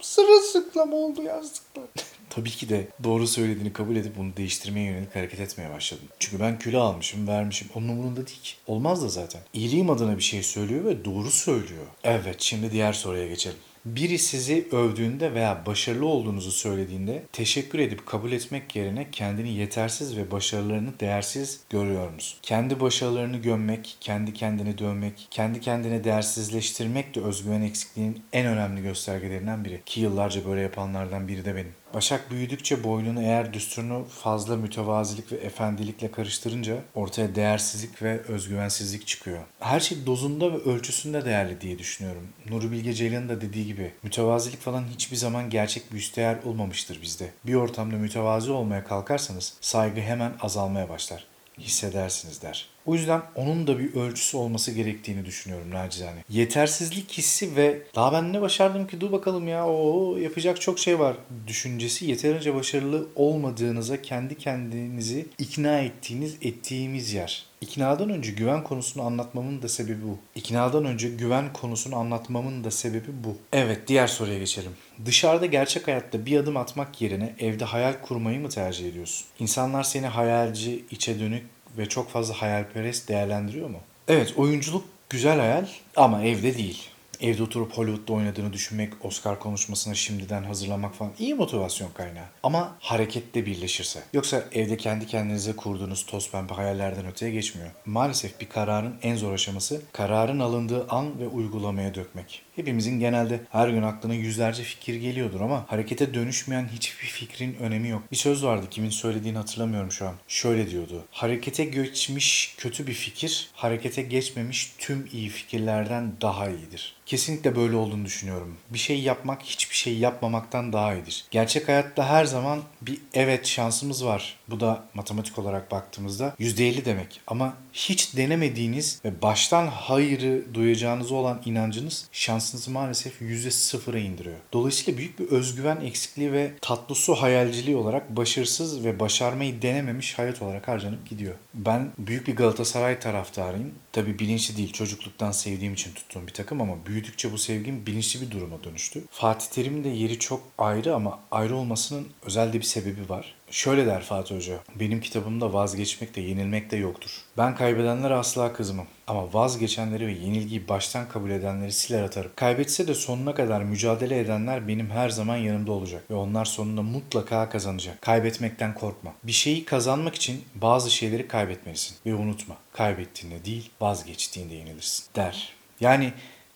Sırılsıklam 0.01 0.93
oldu 0.93 1.21
yastıklar. 1.21 1.85
Tabii 2.29 2.49
ki 2.49 2.69
de 2.69 2.87
doğru 3.03 3.27
söylediğini 3.27 3.73
kabul 3.73 3.95
edip 3.95 4.17
bunu 4.17 4.37
değiştirmeye 4.37 4.85
yönelik 4.91 5.15
hareket 5.15 5.39
etmeye 5.39 5.69
başladım. 5.69 6.05
Çünkü 6.19 6.43
ben 6.43 6.59
kilo 6.59 6.81
almışım, 6.81 7.27
vermişim. 7.27 7.67
Onun 7.75 7.87
umurunda 7.89 8.27
değil 8.27 8.41
ki. 8.43 8.53
Olmaz 8.67 9.03
da 9.03 9.09
zaten. 9.09 9.41
İyiliğim 9.53 9.89
adına 9.89 10.17
bir 10.17 10.23
şey 10.23 10.43
söylüyor 10.43 10.85
ve 10.85 11.05
doğru 11.05 11.31
söylüyor. 11.31 11.85
Evet, 12.03 12.35
şimdi 12.41 12.71
diğer 12.71 12.93
soruya 12.93 13.27
geçelim. 13.27 13.57
Biri 13.85 14.19
sizi 14.19 14.67
övdüğünde 14.71 15.33
veya 15.33 15.65
başarılı 15.65 16.05
olduğunuzu 16.05 16.51
söylediğinde 16.51 17.23
teşekkür 17.31 17.79
edip 17.79 18.05
kabul 18.05 18.31
etmek 18.31 18.75
yerine 18.75 19.11
kendini 19.11 19.53
yetersiz 19.53 20.17
ve 20.17 20.31
başarılarını 20.31 20.99
değersiz 20.99 21.59
görüyor 21.69 22.13
musun? 22.13 22.39
Kendi 22.41 22.79
başarılarını 22.79 23.37
gömmek, 23.37 23.97
kendi 23.99 24.33
kendini 24.33 24.77
dövmek, 24.77 25.27
kendi 25.31 25.61
kendine 25.61 26.03
değersizleştirmek 26.03 27.15
de 27.15 27.21
özgüven 27.21 27.61
eksikliğinin 27.61 28.23
en 28.33 28.45
önemli 28.45 28.81
göstergelerinden 28.81 29.65
biri. 29.65 29.81
Ki 29.85 30.01
yıllarca 30.01 30.45
böyle 30.45 30.61
yapanlardan 30.61 31.27
biri 31.27 31.45
de 31.45 31.55
benim. 31.55 31.73
Başak 31.93 32.31
büyüdükçe 32.31 32.83
boynunu 32.83 33.21
eğer 33.21 33.53
düsturunu 33.53 34.05
fazla 34.05 34.57
mütevazilik 34.57 35.31
ve 35.31 35.35
efendilikle 35.35 36.11
karıştırınca 36.11 36.77
ortaya 36.95 37.35
değersizlik 37.35 38.01
ve 38.01 38.19
özgüvensizlik 38.19 39.07
çıkıyor. 39.07 39.39
Her 39.59 39.79
şey 39.79 40.05
dozunda 40.05 40.53
ve 40.53 40.57
ölçüsünde 40.57 41.25
değerli 41.25 41.61
diye 41.61 41.79
düşünüyorum. 41.79 42.27
Nuri 42.49 42.71
Bilge 42.71 42.93
Ceylan'ın 42.93 43.29
da 43.29 43.41
dediği 43.41 43.65
gibi 43.65 43.91
mütevazilik 44.03 44.61
falan 44.61 44.85
hiçbir 44.93 45.17
zaman 45.17 45.49
gerçek 45.49 45.93
bir 45.93 45.97
üstdeğer 45.97 46.37
olmamıştır 46.43 47.01
bizde. 47.01 47.31
Bir 47.45 47.53
ortamda 47.53 47.95
mütevazi 47.95 48.51
olmaya 48.51 48.83
kalkarsanız 48.83 49.53
saygı 49.61 50.01
hemen 50.01 50.33
azalmaya 50.41 50.89
başlar. 50.89 51.25
Hissedersiniz 51.59 52.41
der. 52.41 52.72
O 52.85 52.93
yüzden 52.95 53.21
onun 53.35 53.67
da 53.67 53.79
bir 53.79 53.93
ölçüsü 53.93 54.37
olması 54.37 54.71
gerektiğini 54.71 55.25
düşünüyorum 55.25 55.71
nacizane. 55.71 56.23
Yetersizlik 56.29 57.11
hissi 57.11 57.55
ve 57.55 57.81
daha 57.95 58.13
ben 58.13 58.33
ne 58.33 58.41
başardım 58.41 58.87
ki 58.87 59.01
dur 59.01 59.11
bakalım 59.11 59.47
ya 59.47 59.67
o 59.67 60.17
yapacak 60.17 60.61
çok 60.61 60.79
şey 60.79 60.99
var 60.99 61.15
düşüncesi 61.47 62.05
yeterince 62.05 62.55
başarılı 62.55 63.07
olmadığınıza 63.15 64.01
kendi 64.01 64.37
kendinizi 64.37 65.25
ikna 65.37 65.79
ettiğiniz 65.79 66.35
ettiğimiz 66.41 67.13
yer. 67.13 67.45
İknadan 67.61 68.09
önce 68.09 68.31
güven 68.31 68.63
konusunu 68.63 69.03
anlatmamın 69.03 69.61
da 69.61 69.69
sebebi 69.69 70.03
bu. 70.03 70.17
İknadan 70.35 70.85
önce 70.85 71.09
güven 71.09 71.53
konusunu 71.53 71.95
anlatmamın 71.95 72.63
da 72.63 72.71
sebebi 72.71 73.07
bu. 73.23 73.37
Evet 73.53 73.87
diğer 73.87 74.07
soruya 74.07 74.39
geçelim. 74.39 74.71
Dışarıda 75.05 75.45
gerçek 75.45 75.87
hayatta 75.87 76.25
bir 76.25 76.37
adım 76.37 76.57
atmak 76.57 77.01
yerine 77.01 77.35
evde 77.39 77.65
hayal 77.65 77.93
kurmayı 78.01 78.39
mı 78.39 78.49
tercih 78.49 78.89
ediyorsun? 78.89 79.27
İnsanlar 79.39 79.83
seni 79.83 80.07
hayalci, 80.07 80.85
içe 80.91 81.19
dönük 81.19 81.43
ve 81.77 81.89
çok 81.89 82.09
fazla 82.09 82.41
hayalperest 82.41 83.09
değerlendiriyor 83.09 83.69
mu? 83.69 83.79
Evet 84.07 84.33
oyunculuk 84.37 84.85
güzel 85.09 85.39
hayal 85.39 85.65
ama 85.95 86.23
evde 86.23 86.57
değil. 86.57 86.89
Evde 87.21 87.43
oturup 87.43 87.77
Hollywood'da 87.77 88.13
oynadığını 88.13 88.53
düşünmek, 88.53 89.05
Oscar 89.05 89.39
konuşmasına 89.39 89.93
şimdiden 89.93 90.43
hazırlamak 90.43 90.95
falan 90.95 91.11
iyi 91.19 91.35
motivasyon 91.35 91.89
kaynağı. 91.93 92.25
Ama 92.43 92.75
harekette 92.79 93.45
birleşirse. 93.45 94.03
Yoksa 94.13 94.43
evde 94.51 94.77
kendi 94.77 95.07
kendinize 95.07 95.55
kurduğunuz 95.55 96.05
toz 96.05 96.31
pembe 96.31 96.53
hayallerden 96.53 97.05
öteye 97.05 97.31
geçmiyor. 97.31 97.69
Maalesef 97.85 98.41
bir 98.41 98.49
kararın 98.49 98.95
en 99.01 99.15
zor 99.15 99.33
aşaması 99.33 99.81
kararın 99.91 100.39
alındığı 100.39 100.87
an 100.89 101.19
ve 101.19 101.27
uygulamaya 101.27 101.95
dökmek. 101.95 102.41
Hepimizin 102.55 102.99
genelde 102.99 103.39
her 103.51 103.69
gün 103.69 103.83
aklına 103.83 104.13
yüzlerce 104.13 104.63
fikir 104.63 104.95
geliyordur 104.95 105.41
ama 105.41 105.65
harekete 105.67 106.13
dönüşmeyen 106.13 106.69
hiçbir 106.73 107.07
fikrin 107.07 107.53
önemi 107.53 107.89
yok. 107.89 108.01
Bir 108.11 108.17
söz 108.17 108.43
vardı 108.43 108.65
kimin 108.69 108.89
söylediğini 108.89 109.37
hatırlamıyorum 109.37 109.91
şu 109.91 110.07
an. 110.07 110.13
Şöyle 110.27 110.69
diyordu. 110.69 111.03
Harekete 111.11 111.65
geçmiş 111.65 112.55
kötü 112.57 112.87
bir 112.87 112.93
fikir, 112.93 113.49
harekete 113.53 114.01
geçmemiş 114.01 114.73
tüm 114.77 115.09
iyi 115.13 115.29
fikirlerden 115.29 116.11
daha 116.21 116.49
iyidir. 116.49 116.95
Kesinlikle 117.13 117.55
böyle 117.55 117.75
olduğunu 117.75 118.05
düşünüyorum. 118.05 118.57
Bir 118.69 118.79
şey 118.79 119.01
yapmak 119.01 119.43
hiçbir 119.43 119.75
şey 119.75 119.97
yapmamaktan 119.97 120.73
daha 120.73 120.93
iyidir. 120.93 121.25
Gerçek 121.31 121.67
hayatta 121.67 122.09
her 122.09 122.25
zaman 122.25 122.61
bir 122.81 122.99
evet 123.13 123.47
şansımız 123.47 124.05
var. 124.05 124.39
Bu 124.49 124.59
da 124.59 124.83
matematik 124.93 125.39
olarak 125.39 125.71
baktığımızda 125.71 126.35
%50 126.39 126.85
demek. 126.85 127.21
Ama 127.27 127.53
hiç 127.73 128.17
denemediğiniz 128.17 129.01
ve 129.05 129.21
baştan 129.21 129.67
hayırı 129.67 130.53
duyacağınız 130.53 131.11
olan 131.11 131.41
inancınız 131.45 132.07
şansınızı 132.11 132.71
maalesef 132.71 133.21
%0'a 133.21 133.99
indiriyor. 133.99 134.37
Dolayısıyla 134.53 134.97
büyük 134.97 135.19
bir 135.19 135.27
özgüven 135.27 135.81
eksikliği 135.81 136.31
ve 136.31 136.51
tatlı 136.61 136.95
su 136.95 137.15
hayalciliği 137.15 137.75
olarak 137.75 138.17
başarısız 138.17 138.85
ve 138.85 138.99
başarmayı 138.99 139.61
denememiş 139.61 140.17
hayat 140.17 140.41
olarak 140.41 140.67
harcanıp 140.67 141.09
gidiyor. 141.09 141.35
Ben 141.53 141.91
büyük 141.97 142.27
bir 142.27 142.35
Galatasaray 142.35 142.99
taraftarıyım. 142.99 143.71
Tabii 143.91 144.19
bilinçli 144.19 144.57
değil. 144.57 144.73
Çocukluktan 144.73 145.31
sevdiğim 145.31 145.73
için 145.73 145.93
tuttuğum 145.93 146.27
bir 146.27 146.33
takım 146.33 146.61
ama 146.61 146.85
büyüdükçe 146.93 147.31
bu 147.31 147.37
sevgim 147.37 147.85
bilinçli 147.85 148.21
bir 148.21 148.31
duruma 148.31 148.63
dönüştü. 148.63 149.03
Fatih 149.11 149.47
Terim'in 149.47 149.83
de 149.83 149.89
yeri 149.89 150.19
çok 150.19 150.41
ayrı 150.57 150.95
ama 150.95 151.19
ayrı 151.31 151.55
olmasının 151.55 152.07
özel 152.25 152.53
de 152.53 152.57
bir 152.57 152.63
sebebi 152.63 153.09
var. 153.09 153.35
Şöyle 153.51 153.85
der 153.85 154.03
Fatih 154.03 154.35
Hoca, 154.35 154.59
benim 154.75 155.01
kitabımda 155.01 155.53
vazgeçmek 155.53 156.15
de 156.15 156.21
yenilmek 156.21 156.71
de 156.71 156.77
yoktur. 156.77 157.21
Ben 157.37 157.55
kaybedenlere 157.55 158.13
asla 158.13 158.53
kızmam. 158.53 158.87
Ama 159.07 159.33
vazgeçenleri 159.33 160.07
ve 160.07 160.11
yenilgiyi 160.11 160.67
baştan 160.67 161.09
kabul 161.09 161.29
edenleri 161.29 161.71
siler 161.71 162.03
atarım. 162.03 162.31
Kaybetse 162.35 162.87
de 162.87 162.93
sonuna 162.93 163.35
kadar 163.35 163.61
mücadele 163.61 164.19
edenler 164.19 164.67
benim 164.67 164.89
her 164.89 165.09
zaman 165.09 165.37
yanımda 165.37 165.71
olacak. 165.71 166.03
Ve 166.11 166.15
onlar 166.15 166.45
sonunda 166.45 166.81
mutlaka 166.81 167.49
kazanacak. 167.49 168.01
Kaybetmekten 168.01 168.73
korkma. 168.73 169.13
Bir 169.23 169.31
şeyi 169.31 169.65
kazanmak 169.65 170.15
için 170.15 170.43
bazı 170.55 170.91
şeyleri 170.91 171.27
kaybetmelisin. 171.27 171.95
Ve 172.05 172.15
unutma, 172.15 172.57
kaybettiğinde 172.73 173.45
değil 173.45 173.69
vazgeçtiğinde 173.81 174.55
yenilirsin 174.55 175.05
der. 175.15 175.53
Yani 175.79 176.13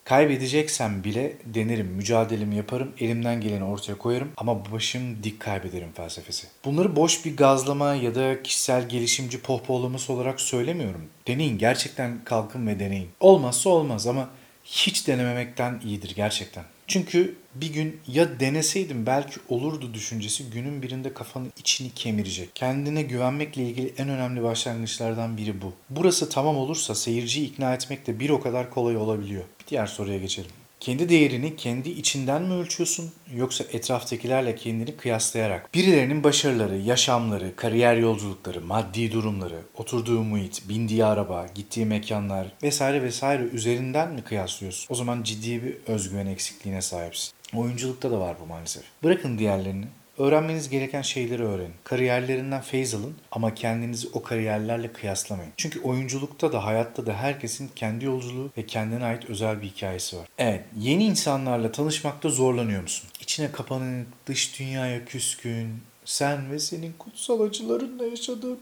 Kaybedeceksem 0.07 1.03
bile 1.03 1.33
denerim, 1.45 1.87
mücadelemi 1.87 2.55
yaparım, 2.55 2.91
elimden 2.99 3.41
geleni 3.41 3.63
ortaya 3.63 3.97
koyarım 3.97 4.31
ama 4.37 4.71
başım 4.71 5.23
dik 5.23 5.39
kaybederim 5.39 5.91
felsefesi. 5.93 6.47
Bunları 6.65 6.95
boş 6.95 7.25
bir 7.25 7.37
gazlama 7.37 7.93
ya 7.93 8.15
da 8.15 8.43
kişisel 8.43 8.89
gelişimci 8.89 9.41
pohpohlaması 9.41 10.13
olarak 10.13 10.41
söylemiyorum. 10.41 11.01
Deneyin, 11.27 11.57
gerçekten 11.57 12.23
kalkın 12.23 12.67
ve 12.67 12.79
deneyin. 12.79 13.09
Olmazsa 13.19 13.69
olmaz 13.69 14.07
ama 14.07 14.29
hiç 14.63 15.07
denememekten 15.07 15.81
iyidir 15.85 16.15
gerçekten. 16.15 16.63
Çünkü 16.87 17.35
bir 17.55 17.73
gün 17.73 17.99
ya 18.07 18.39
deneseydim 18.39 19.05
belki 19.05 19.39
olurdu 19.49 19.93
düşüncesi 19.93 20.49
günün 20.49 20.81
birinde 20.81 21.13
kafanın 21.13 21.53
içini 21.57 21.89
kemirecek. 21.89 22.49
Kendine 22.55 23.01
güvenmekle 23.01 23.63
ilgili 23.63 23.93
en 23.97 24.09
önemli 24.09 24.43
başlangıçlardan 24.43 25.37
biri 25.37 25.61
bu. 25.61 25.73
Burası 25.89 26.29
tamam 26.29 26.57
olursa 26.57 26.95
seyirciyi 26.95 27.47
ikna 27.47 27.73
etmek 27.73 28.07
de 28.07 28.19
bir 28.19 28.29
o 28.29 28.39
kadar 28.39 28.69
kolay 28.69 28.97
olabiliyor. 28.97 29.43
Bir 29.59 29.67
diğer 29.67 29.85
soruya 29.85 30.17
geçelim. 30.17 30.51
Kendi 30.79 31.09
değerini 31.09 31.55
kendi 31.55 31.89
içinden 31.89 32.41
mi 32.41 32.53
ölçüyorsun 32.53 33.11
yoksa 33.35 33.63
etraftakilerle 33.73 34.55
kendini 34.55 34.97
kıyaslayarak? 34.97 35.73
Birilerinin 35.73 36.23
başarıları, 36.23 36.77
yaşamları, 36.77 37.55
kariyer 37.55 37.97
yolculukları, 37.97 38.61
maddi 38.61 39.11
durumları, 39.11 39.59
oturduğu 39.77 40.23
muhit, 40.23 40.69
bindiği 40.69 41.05
araba, 41.05 41.45
gittiği 41.55 41.85
mekanlar 41.85 42.47
vesaire 42.63 43.01
vesaire 43.01 43.43
üzerinden 43.43 44.13
mi 44.13 44.21
kıyaslıyorsun? 44.21 44.93
O 44.93 44.95
zaman 44.95 45.23
ciddi 45.23 45.63
bir 45.63 45.75
özgüven 45.87 46.27
eksikliğine 46.27 46.81
sahipsin. 46.81 47.33
Oyunculukta 47.55 48.11
da 48.11 48.19
var 48.19 48.35
bu 48.41 48.45
maalesef. 48.45 48.83
Bırakın 49.03 49.37
diğerlerini. 49.37 49.85
Öğrenmeniz 50.17 50.69
gereken 50.69 51.01
şeyleri 51.01 51.43
öğrenin. 51.43 51.73
Kariyerlerinden 51.83 52.61
feyz 52.61 52.93
alın 52.93 53.15
ama 53.31 53.53
kendinizi 53.53 54.07
o 54.13 54.23
kariyerlerle 54.23 54.93
kıyaslamayın. 54.93 55.51
Çünkü 55.57 55.81
oyunculukta 55.81 56.53
da 56.53 56.65
hayatta 56.65 57.05
da 57.05 57.13
herkesin 57.13 57.71
kendi 57.75 58.05
yolculuğu 58.05 58.51
ve 58.57 58.65
kendine 58.65 59.05
ait 59.05 59.25
özel 59.29 59.61
bir 59.61 59.67
hikayesi 59.67 60.17
var. 60.17 60.27
Evet, 60.37 60.63
yeni 60.79 61.05
insanlarla 61.05 61.71
tanışmakta 61.71 62.29
zorlanıyor 62.29 62.81
musun? 62.81 63.09
İçine 63.21 63.51
kapanık, 63.51 64.07
dış 64.27 64.59
dünyaya 64.59 65.05
küskün, 65.05 65.69
sen 66.05 66.51
ve 66.51 66.59
senin 66.59 66.93
kutsal 66.99 67.41
acılarınla 67.41 68.05
yaşadığın, 68.05 68.59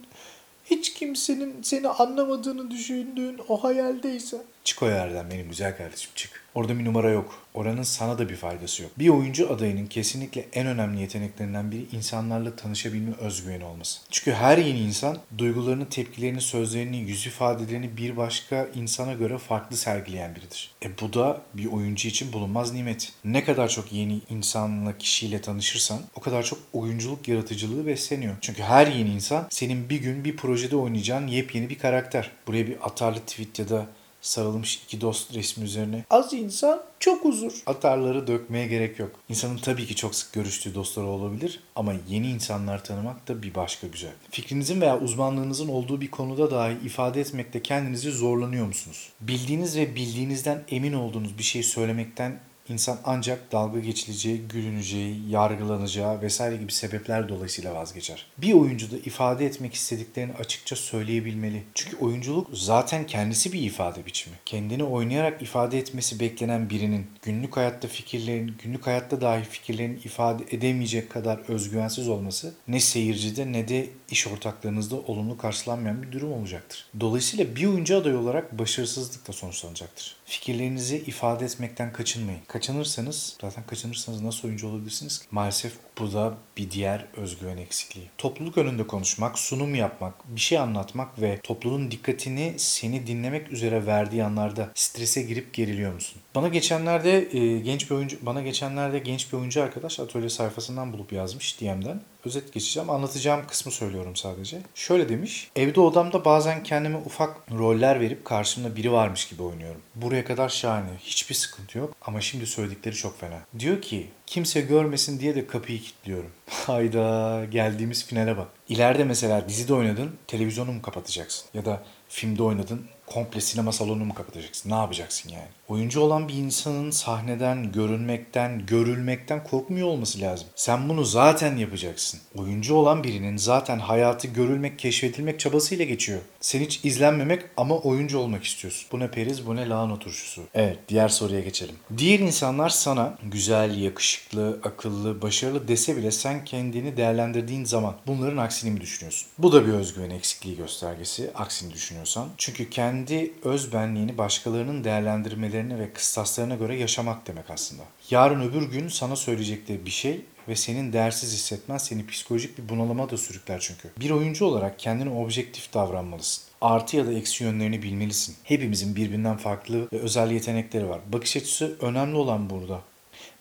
hiç 0.65 0.93
kimsenin 0.93 1.61
seni 1.61 1.87
anlamadığını 1.87 2.71
düşündüğün 2.71 3.39
o 3.47 3.63
hayaldeysen. 3.63 4.41
Çık 4.63 4.83
o 4.83 4.89
yerden 4.89 5.31
benim 5.31 5.49
güzel 5.49 5.77
kardeşim 5.77 6.11
çık. 6.15 6.44
Orada 6.55 6.79
bir 6.79 6.85
numara 6.85 7.09
yok. 7.09 7.39
Oranın 7.53 7.83
sana 7.83 8.17
da 8.17 8.29
bir 8.29 8.35
faydası 8.35 8.83
yok. 8.83 8.91
Bir 8.99 9.09
oyuncu 9.09 9.53
adayının 9.53 9.85
kesinlikle 9.85 10.45
en 10.53 10.67
önemli 10.67 11.01
yeteneklerinden 11.01 11.71
biri 11.71 11.85
insanlarla 11.91 12.55
tanışabilme 12.55 13.15
özgüveni 13.19 13.65
olması. 13.65 13.99
Çünkü 14.11 14.31
her 14.31 14.57
yeni 14.57 14.79
insan 14.79 15.17
duygularını, 15.37 15.89
tepkilerini, 15.89 16.41
sözlerini, 16.41 16.97
yüz 16.97 17.27
ifadelerini 17.27 17.97
bir 17.97 18.17
başka 18.17 18.67
insana 18.75 19.13
göre 19.13 19.37
farklı 19.37 19.77
sergileyen 19.77 20.35
biridir. 20.35 20.71
E 20.85 20.89
bu 21.01 21.13
da 21.13 21.41
bir 21.53 21.65
oyuncu 21.65 22.07
için 22.07 22.33
bulunmaz 22.33 22.73
nimet. 22.73 23.13
Ne 23.25 23.43
kadar 23.43 23.69
çok 23.69 23.93
yeni 23.93 24.19
insanla, 24.29 24.97
kişiyle 24.97 25.41
tanışırsan 25.41 25.99
o 26.15 26.21
kadar 26.21 26.43
çok 26.43 26.59
oyunculuk 26.73 27.27
yaratıcılığı 27.27 27.87
besleniyor. 27.87 28.35
Çünkü 28.41 28.63
her 28.63 28.87
yeni 28.87 29.09
insan 29.09 29.47
senin 29.49 29.89
bir 29.89 30.01
gün 30.01 30.23
bir 30.25 30.37
projede 30.37 30.75
oynayacağın 30.75 31.27
yepyeni 31.27 31.69
bir 31.69 31.79
karakter. 31.79 32.31
Buraya 32.47 32.67
bir 32.67 32.87
atarlı 32.87 33.19
tweet 33.19 33.59
ya 33.59 33.69
da 33.69 33.87
sarılmış 34.25 34.75
iki 34.75 35.01
dost 35.01 35.33
resmi 35.33 35.63
üzerine 35.63 36.03
az 36.09 36.33
insan 36.33 36.81
çok 36.99 37.25
huzur 37.25 37.63
atarları 37.65 38.27
dökmeye 38.27 38.67
gerek 38.67 38.99
yok. 38.99 39.11
İnsanın 39.29 39.57
tabii 39.57 39.85
ki 39.85 39.95
çok 39.95 40.15
sık 40.15 40.33
görüştüğü 40.33 40.75
dostları 40.75 41.07
olabilir 41.07 41.59
ama 41.75 41.93
yeni 42.09 42.29
insanlar 42.29 42.83
tanımak 42.83 43.27
da 43.27 43.43
bir 43.43 43.55
başka 43.55 43.87
güzel. 43.87 44.11
Fikrinizin 44.29 44.81
veya 44.81 44.99
uzmanlığınızın 44.99 45.67
olduğu 45.67 46.01
bir 46.01 46.11
konuda 46.11 46.51
dahi 46.51 46.85
ifade 46.85 47.21
etmekte 47.21 47.63
kendinizi 47.63 48.11
zorlanıyor 48.11 48.65
musunuz? 48.65 49.09
Bildiğiniz 49.21 49.77
ve 49.77 49.95
bildiğinizden 49.95 50.63
emin 50.69 50.93
olduğunuz 50.93 51.37
bir 51.37 51.43
şey 51.43 51.63
söylemekten 51.63 52.39
İnsan 52.69 52.97
ancak 53.03 53.51
dalga 53.51 53.79
geçileceği, 53.79 54.41
gülüneceği, 54.47 55.29
yargılanacağı 55.29 56.21
vesaire 56.21 56.57
gibi 56.57 56.71
sebepler 56.71 57.29
dolayısıyla 57.29 57.75
vazgeçer. 57.75 58.25
Bir 58.37 58.53
oyuncu 58.53 58.91
da 58.91 58.97
ifade 58.97 59.45
etmek 59.45 59.73
istediklerini 59.73 60.33
açıkça 60.33 60.75
söyleyebilmeli. 60.75 61.63
Çünkü 61.73 61.97
oyunculuk 61.97 62.47
zaten 62.53 63.07
kendisi 63.07 63.53
bir 63.53 63.61
ifade 63.61 64.05
biçimi. 64.05 64.35
Kendini 64.45 64.83
oynayarak 64.83 65.41
ifade 65.41 65.79
etmesi 65.79 66.19
beklenen 66.19 66.69
birinin 66.69 67.07
günlük 67.21 67.57
hayatta 67.57 67.87
fikirlerini, 67.87 68.51
günlük 68.63 68.87
hayatta 68.87 69.21
dahi 69.21 69.43
fikirlerini 69.43 69.99
ifade 69.99 70.43
edemeyecek 70.51 71.09
kadar 71.09 71.39
özgüvensiz 71.47 72.07
olması 72.09 72.53
ne 72.67 72.79
seyircide 72.79 73.51
ne 73.51 73.67
de 73.67 73.89
iş 74.11 74.27
ortaklarınızda 74.27 74.95
olumlu 74.95 75.37
karşılanmayan 75.37 76.03
bir 76.03 76.11
durum 76.11 76.33
olacaktır. 76.33 76.85
Dolayısıyla 76.99 77.55
bir 77.55 77.65
oyuncu 77.65 77.97
adayı 77.97 78.17
olarak 78.17 78.59
başarısızlıkla 78.59 79.33
sonuçlanacaktır. 79.33 80.15
Fikirlerinizi 80.25 80.97
ifade 80.97 81.45
etmekten 81.45 81.93
kaçınmayın. 81.93 82.41
Kaçınırsanız, 82.47 83.37
zaten 83.41 83.63
kaçınırsanız 83.67 84.21
nasıl 84.21 84.47
oyuncu 84.47 84.67
olabilirsiniz 84.67 85.19
ki? 85.19 85.25
Maalesef 85.31 85.73
Bu 85.99 86.13
da 86.13 86.33
bir 86.57 86.71
diğer 86.71 87.05
özgüven 87.17 87.57
eksikliği. 87.57 88.07
Topluluk 88.17 88.57
önünde 88.57 88.87
konuşmak, 88.87 89.39
sunum 89.39 89.75
yapmak, 89.75 90.35
bir 90.35 90.41
şey 90.41 90.57
anlatmak 90.57 91.21
ve 91.21 91.39
topluluğun 91.43 91.91
dikkatini 91.91 92.53
seni 92.57 93.07
dinlemek 93.07 93.51
üzere 93.51 93.85
verdiği 93.85 94.23
anlarda 94.23 94.71
strese 94.75 95.21
girip 95.21 95.53
geriliyor 95.53 95.93
musun? 95.93 96.21
Bana 96.35 96.47
geçenlerde 96.47 97.37
e, 97.37 97.59
genç 97.59 97.89
bir 97.89 97.95
oyuncu 97.95 98.17
bana 98.21 98.41
geçenlerde 98.41 98.99
genç 98.99 99.33
bir 99.33 99.37
oyuncu 99.37 99.63
arkadaş 99.63 99.99
atölye 99.99 100.29
sayfasından 100.29 100.93
bulup 100.93 101.13
yazmış 101.13 101.61
DM'den. 101.61 102.01
Özet 102.25 102.53
geçeceğim. 102.53 102.89
Anlatacağım 102.89 103.47
kısmı 103.47 103.71
söylüyorum 103.71 104.15
sadece. 104.15 104.57
Şöyle 104.75 105.09
demiş. 105.09 105.51
Evde 105.55 105.81
odamda 105.81 106.25
bazen 106.25 106.63
kendime 106.63 106.97
ufak 106.97 107.51
roller 107.51 107.99
verip 107.99 108.25
karşımda 108.25 108.75
biri 108.75 108.91
varmış 108.91 109.27
gibi 109.27 109.43
oynuyorum. 109.43 109.81
Buraya 109.95 110.25
kadar 110.25 110.49
şahane. 110.49 110.89
Hiçbir 110.99 111.35
sıkıntı 111.35 111.77
yok. 111.77 111.95
Ama 112.01 112.21
şimdi 112.21 112.45
söyledikleri 112.45 112.95
çok 112.95 113.19
fena. 113.19 113.39
Diyor 113.59 113.81
ki 113.81 114.07
kimse 114.27 114.61
görmesin 114.61 115.19
diye 115.19 115.35
de 115.35 115.47
kapıyı 115.47 115.81
kilitliyorum. 115.81 116.31
Hayda 116.49 117.45
geldiğimiz 117.45 118.05
finale 118.05 118.37
bak. 118.37 118.47
İleride 118.69 119.03
mesela 119.03 119.49
dizide 119.49 119.73
oynadın 119.73 120.11
televizyonu 120.27 120.71
mu 120.71 120.81
kapatacaksın? 120.81 121.45
Ya 121.53 121.65
da 121.65 121.83
filmde 122.09 122.43
oynadın 122.43 122.85
komple 123.05 123.41
sinema 123.41 123.71
salonunu 123.71 124.05
mu 124.05 124.13
kapatacaksın? 124.13 124.69
Ne 124.69 124.75
yapacaksın 124.75 125.29
yani? 125.29 125.47
Oyuncu 125.67 126.01
olan 126.01 126.27
bir 126.27 126.33
insanın 126.33 126.91
sahneden, 126.91 127.71
görünmekten, 127.71 128.65
görülmekten 128.65 129.43
korkmuyor 129.43 129.87
olması 129.87 130.21
lazım. 130.21 130.47
Sen 130.55 130.89
bunu 130.89 131.05
zaten 131.05 131.57
yapacaksın. 131.57 132.19
Oyuncu 132.37 132.75
olan 132.75 133.03
birinin 133.03 133.37
zaten 133.37 133.79
hayatı 133.79 134.27
görülmek, 134.27 134.79
keşfedilmek 134.79 135.39
çabasıyla 135.39 135.85
geçiyor. 135.85 136.19
Sen 136.41 136.59
hiç 136.59 136.85
izlenmemek 136.85 137.43
ama 137.57 137.77
oyuncu 137.77 138.17
olmak 138.17 138.43
istiyorsun. 138.43 138.87
Bu 138.91 138.99
ne 138.99 139.11
periz, 139.11 139.47
bu 139.47 139.55
ne 139.55 139.69
lahana 139.69 139.99
turşusu. 139.99 140.41
Evet, 140.53 140.79
diğer 140.89 141.09
soruya 141.09 141.39
geçelim. 141.39 141.75
Diğer 141.97 142.19
insanlar 142.19 142.69
sana 142.69 143.17
güzel, 143.23 143.77
yakışıklı, 143.77 144.59
akıllı, 144.63 145.21
başarılı 145.21 145.67
dese 145.67 145.97
bile 145.97 146.11
sen 146.11 146.45
kendini 146.45 146.97
değerlendirdiğin 146.97 147.65
zaman 147.65 147.95
bunların 148.07 148.37
aksini 148.37 148.71
mi 148.71 148.81
düşünüyorsun? 148.81 149.27
Bu 149.37 149.51
da 149.51 149.67
bir 149.67 149.73
özgüven 149.73 150.09
eksikliği 150.09 150.57
göstergesi, 150.57 151.31
aksini 151.35 151.73
düşünüyorsan. 151.73 152.27
Çünkü 152.37 152.69
kendi 152.69 153.33
öz 153.43 153.73
benliğini 153.73 154.17
başkalarının 154.17 154.83
değerlendirmeleri 154.83 155.54
değerlerine 155.55 155.79
ve 155.79 155.93
kıstaslarına 155.93 156.55
göre 156.55 156.75
yaşamak 156.75 157.27
demek 157.27 157.49
aslında. 157.49 157.83
Yarın 158.09 158.41
öbür 158.41 158.71
gün 158.71 158.87
sana 158.87 159.15
söyleyecekleri 159.15 159.85
bir 159.85 159.91
şey 159.91 160.21
ve 160.47 160.55
senin 160.55 160.93
değersiz 160.93 161.33
hissetmen 161.33 161.77
seni 161.77 162.07
psikolojik 162.07 162.57
bir 162.57 162.69
bunalıma 162.69 163.09
da 163.09 163.17
sürükler 163.17 163.59
çünkü. 163.59 163.89
Bir 163.99 164.09
oyuncu 164.09 164.45
olarak 164.45 164.79
kendine 164.79 165.09
objektif 165.09 165.73
davranmalısın. 165.73 166.43
Artı 166.61 166.97
ya 166.97 167.05
da 167.05 167.13
eksi 167.13 167.43
yönlerini 167.43 167.81
bilmelisin. 167.81 168.35
Hepimizin 168.43 168.95
birbirinden 168.95 169.37
farklı 169.37 169.87
ve 169.93 169.99
özel 169.99 170.31
yetenekleri 170.31 170.89
var. 170.89 170.99
Bakış 171.13 171.37
açısı 171.37 171.77
önemli 171.81 172.15
olan 172.15 172.49
burada. 172.49 172.81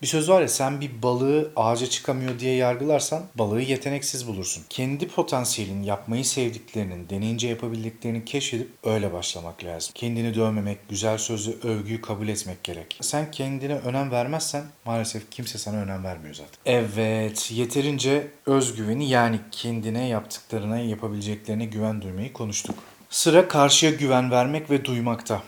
Bir 0.02 0.06
söz 0.06 0.28
var 0.28 0.40
ya 0.40 0.48
sen 0.48 0.80
bir 0.80 1.02
balığı 1.02 1.52
ağaca 1.56 1.86
çıkamıyor 1.86 2.38
diye 2.38 2.54
yargılarsan 2.54 3.22
balığı 3.34 3.60
yeteneksiz 3.60 4.26
bulursun. 4.28 4.64
Kendi 4.70 5.08
potansiyelin, 5.08 5.82
yapmayı 5.82 6.24
sevdiklerinin, 6.24 7.08
deneyince 7.08 7.48
yapabildiklerini 7.48 8.24
keşfedip 8.24 8.68
öyle 8.84 9.12
başlamak 9.12 9.64
lazım. 9.64 9.92
Kendini 9.94 10.34
dövmemek, 10.34 10.88
güzel 10.88 11.18
sözü, 11.18 11.58
övgüyü 11.62 12.00
kabul 12.00 12.28
etmek 12.28 12.64
gerek. 12.64 12.98
Sen 13.00 13.30
kendine 13.30 13.74
önem 13.74 14.10
vermezsen 14.10 14.64
maalesef 14.84 15.30
kimse 15.30 15.58
sana 15.58 15.76
önem 15.76 16.04
vermiyor 16.04 16.34
zaten. 16.34 16.54
Evet, 16.66 17.50
yeterince 17.54 18.26
özgüveni 18.46 19.08
yani 19.08 19.40
kendine 19.50 20.08
yaptıklarına, 20.08 20.78
yapabileceklerine 20.78 21.64
güven 21.64 22.02
duymayı 22.02 22.32
konuştuk. 22.32 22.74
Sıra 23.10 23.48
karşıya 23.48 23.92
güven 23.92 24.30
vermek 24.30 24.70
ve 24.70 24.84
duymakta. 24.84 25.42